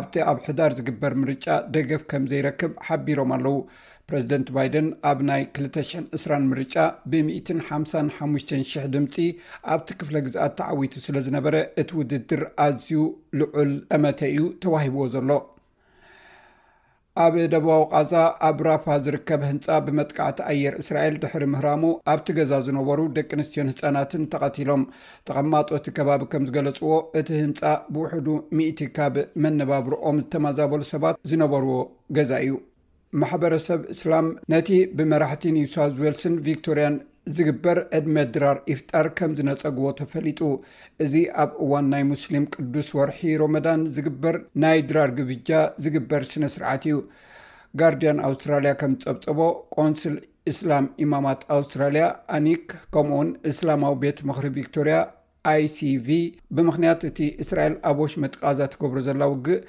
[0.00, 1.12] ኣብቲ ኣብ ሕዳር ዝግበር
[1.74, 3.56] ደገፍ ከም ዘይረክብ ሓቢሮም ኣለው
[4.10, 5.86] ፕረዚደንት ባይደን ኣብ ናይ 200
[6.18, 6.74] 20ራ ምርጫ
[7.12, 9.16] ብ1550000 ድምፂ
[9.74, 13.02] ኣብቲ ክፍለ ግዛኣት ተዓዊቱ ስለ ዝነበረ እቲ ውድድር ኣዝዩ
[13.40, 15.30] ልዑል አመተ እዩ ተዋሂብዎ ዘሎ
[17.24, 18.12] ኣብ ደብዊ ቃዛ
[18.46, 24.24] ኣብ ራፓ ዝርከብ ህንፃ ብመጥቃዕቲ ኣየር እስራኤል ድሕሪ ምህራሙ ኣብቲ ገዛ ዝነበሩ ደቂ ኣንስትዮን ህፃናትን
[24.32, 24.82] ተቐቲሎም
[25.28, 27.62] ተቐማጦቲ ከባቢ ከምዝገለፅዎ እቲ ህንፃ
[27.94, 31.76] ብውሕዱ ሚኢቲ ካብ መነባብሮኦም ዝተመዛበሉ ሰባት ዝነበርዎ
[32.18, 32.54] ገዛ እዩ
[33.22, 36.94] ማሕበረሰብ እስላም ነቲ ብመራሕቲ ኒውሳውት ዌልስን ቪክቶርያን
[37.36, 40.40] ዝግበር ዕድመ ድራር ኢፍጣር ከም ዝነፀግቦ ተፈሊጡ
[41.04, 45.48] እዚ ኣብ እዋን ናይ ሙስሊም ቅዱስ ወርሒ ሮመዳን ዝግበር ናይ ድራር ግብጃ
[45.84, 46.98] ዝግበር ስነ ስርዓት እዩ
[47.80, 49.40] ጋርድያን ኣውስትራልያ ከም ዝፀብፀቦ
[49.76, 50.14] ቆንስል
[50.52, 52.04] እስላም ኢማማት ኣውስትራልያ
[52.36, 52.66] ኣኒክ
[52.96, 54.96] ከምኡውን እስላማዊ ቤት ምክሪ ቪክቶርያ
[55.54, 56.08] ኣይ ሲቪ
[56.56, 59.60] ብምክንያት እቲ እስራኤል ኣቦሽ መጥቃዛ ትገብሮ ዘላ ውግእ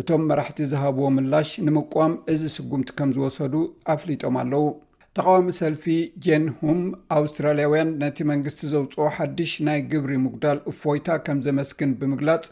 [0.00, 3.54] እቶም መራሕቲ ዝሃብዎ ምላሽ ንምቋም እዚ ስጉምቲ ከም ዝወሰዱ
[3.94, 4.64] ኣፍሊጦም ኣለው
[5.18, 5.84] ተቃዋሚ ሰልፊ
[6.24, 6.78] ጀንሁም
[7.16, 12.44] ኣውስትራልያውያን ነቲ መንግስቲ ዘውፅኦ ሓድሽ ናይ ግብሪ ምጉዳል ፎይታ ከም ዘመስግን ብምግላጽ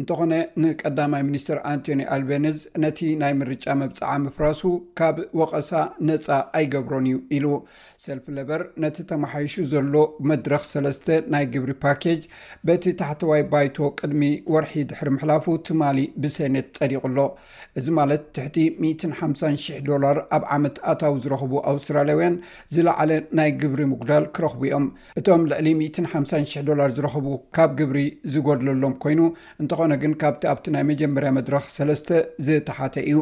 [0.00, 0.32] እንተኾነ
[0.62, 4.62] ንቀዳማይ ሚኒስትር ኣንቶኒ ኣልቤኒዝ ነቲ ናይ ምርጫ መብፅዓ ምፍራሱ
[5.00, 5.70] ካብ ወቐሳ
[6.08, 6.26] ነፃ
[6.60, 7.46] ኣይገብሮን እዩ ኢሉ
[8.04, 9.94] ሰልፊ ለበር ነቲ ተማሓይሹ ዘሎ
[10.28, 12.20] መድረክ ሰለስተ ናይ ግብሪ ፓኬጅ
[12.68, 14.22] በቲ ታሕተዋይ ባይቶ ቅድሚ
[14.54, 17.18] ወርሒ ድሕሪ ምሕላፉ ትማሊ ብሰነት ጸሪቑኣሎ
[17.78, 18.56] እዚ ማለት ትሕቲ
[19.18, 22.36] 15000 ዶላር ኣብ ዓመት ኣታዊ ዝረኽቡ ኣውስትራልያውያን
[22.76, 24.86] ዝለዓለ ናይ ግብሪ ምጉዳል ክረኽቡ እዮም
[25.22, 27.28] እቶም ልዕሊ 15000 ዶላር ዝረኽቡ
[27.58, 28.00] ካብ ግብሪ
[28.36, 29.20] ዝጎድለሎም ኮይኑ
[29.64, 32.08] እንተኾነ ግን ካብቲ ኣብቲ ናይ መጀመርያ መድረክ ሰለስተ
[32.48, 33.20] ዝተሓተ እዩ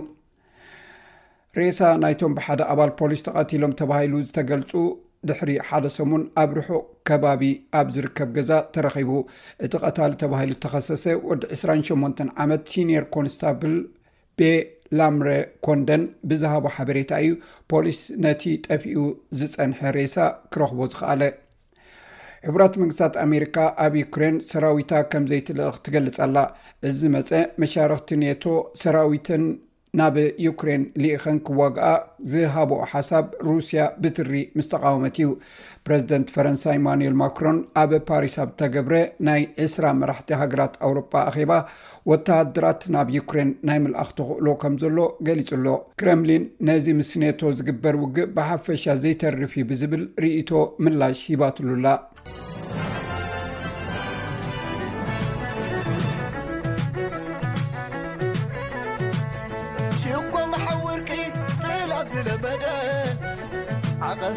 [1.60, 4.70] ሬሳ ናይቶም ብሓደ ኣባል ፖሊስ ተቐቲሎም ተባሂሉ ዝተገልፁ
[5.28, 7.42] ድሕሪ ሓደ ሰሙን ኣብ ርሑቕ ከባቢ
[7.78, 9.12] ኣብ ዝርከብ ገዛ ተረኺቡ
[9.66, 13.74] እቲ ቐታሊ ተባሂሉ ተኸሰሰ ወዲ 28 ዓመት ሲኒየር ኮንስታብል
[14.40, 14.50] ቤ
[14.98, 15.28] ላምረ
[15.66, 17.32] ኮንደን ብዝሃቦ ሓበሬታ እዩ
[17.72, 18.98] ፖሊስ ነቲ ጠፊኡ
[19.38, 20.16] ዝፀንሐ ሬሳ
[20.54, 21.22] ክረኽቦ ዝኽኣለ
[22.46, 26.36] ሕብራት መንግስታት ኣሜሪካ ኣብ ዩኩሬን ሰራዊታ ከምዘይትልእኽ ትገልፀላ
[26.90, 27.30] እዚ መፀ
[27.62, 28.44] መሻርክቲ ኔቶ
[28.82, 29.42] ሰራዊትን
[29.98, 30.16] ናብ
[30.46, 31.86] ዩክሬን ሊኢኸንኪ ዋግኣ
[32.32, 35.28] ዝሃበኦ ሓሳብ ሩስያ ብትሪ ምስ ተቃወመት እዩ
[35.86, 38.94] ፕረዚደንት ፈረንሳይ ኢማንኤል ማክሮን ኣብ ፓሪስ ኣብ እዝተገብረ
[39.28, 41.52] ናይ 2ስራ መራሕቲ ሃገራት ኣውሮጳ ኣኼባ
[42.12, 45.66] ወተሃድራት ናብ ዩክሬን ናይ ምልኣኽ ትኽእሎ ከም ዘሎ ገሊጹሎ
[46.02, 50.50] ክረምሊን ነዚ ምስ ኔቶ ዝግበር ውግእ ብሓፈሻ ዘይተርፊ ብዝብል ርእቶ
[50.86, 51.86] ምላሽ ሂባትሉላ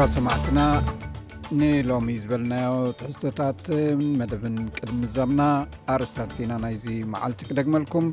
[0.00, 0.60] እሮ ሰማዕትና
[1.60, 3.60] ንሎሚ ዝበልናዮ ትሕዝቶታት
[4.20, 5.42] መደብን ቅድሚ ዛምና
[5.94, 6.84] ኣርስታት እዜና ናይዚ
[7.14, 8.06] መዓልቲ ክደግመልኩም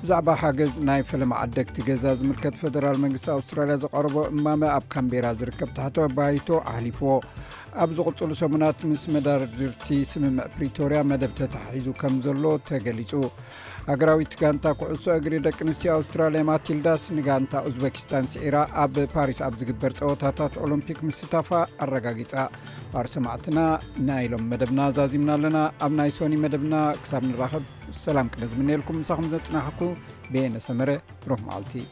[0.00, 5.70] ብዛዕባ ሓገዝ ናይ ፈለማ ዓደግቲ ገዛ ዝምልከት ፈደራል መንግስቲ ኣውስትራልያ ዘቀረቦ እማመ ኣብ ካምቢራ ዝርከብ
[5.78, 7.12] ታሕተወ ባይቶ ሓሊፍዎ
[7.84, 13.12] ኣብ ዝቕፅሉ ሰሙናት ምስ መዳርድርቲ ስምምዕ ፕሪቶርያ መደብ ተተሓሒዙ ከም ዘሎ ተገሊፁ
[13.88, 19.92] ሃገራዊት ጋንታ ኩዕሶ እግሪ ደቂ ኣንስትዮ ኣውስትራልያ ማትልዳስ ንጋንታ ዑዝበኪስታን ሲዒራ ኣብ ፓሪስ ኣብ ዝግበር
[20.00, 21.48] ፀወታታት ኦሎምፒክ ምስታፋ
[21.84, 22.34] ኣረጋጊፃ
[22.92, 23.58] ፓር ሰማዕትና
[24.08, 27.64] ና ኢሎም መደብና ዛዚምና ኣለና ኣብ ናይ ሶኒ መደብና ክሳብ ንራኸብ
[28.04, 29.80] ሰላም ቅነ ዝብነየልኩም ንሳኩም ዘፅናሕኩ
[30.34, 30.90] ብየነሰመረ
[31.32, 31.84] ሮክ ማዓልቲ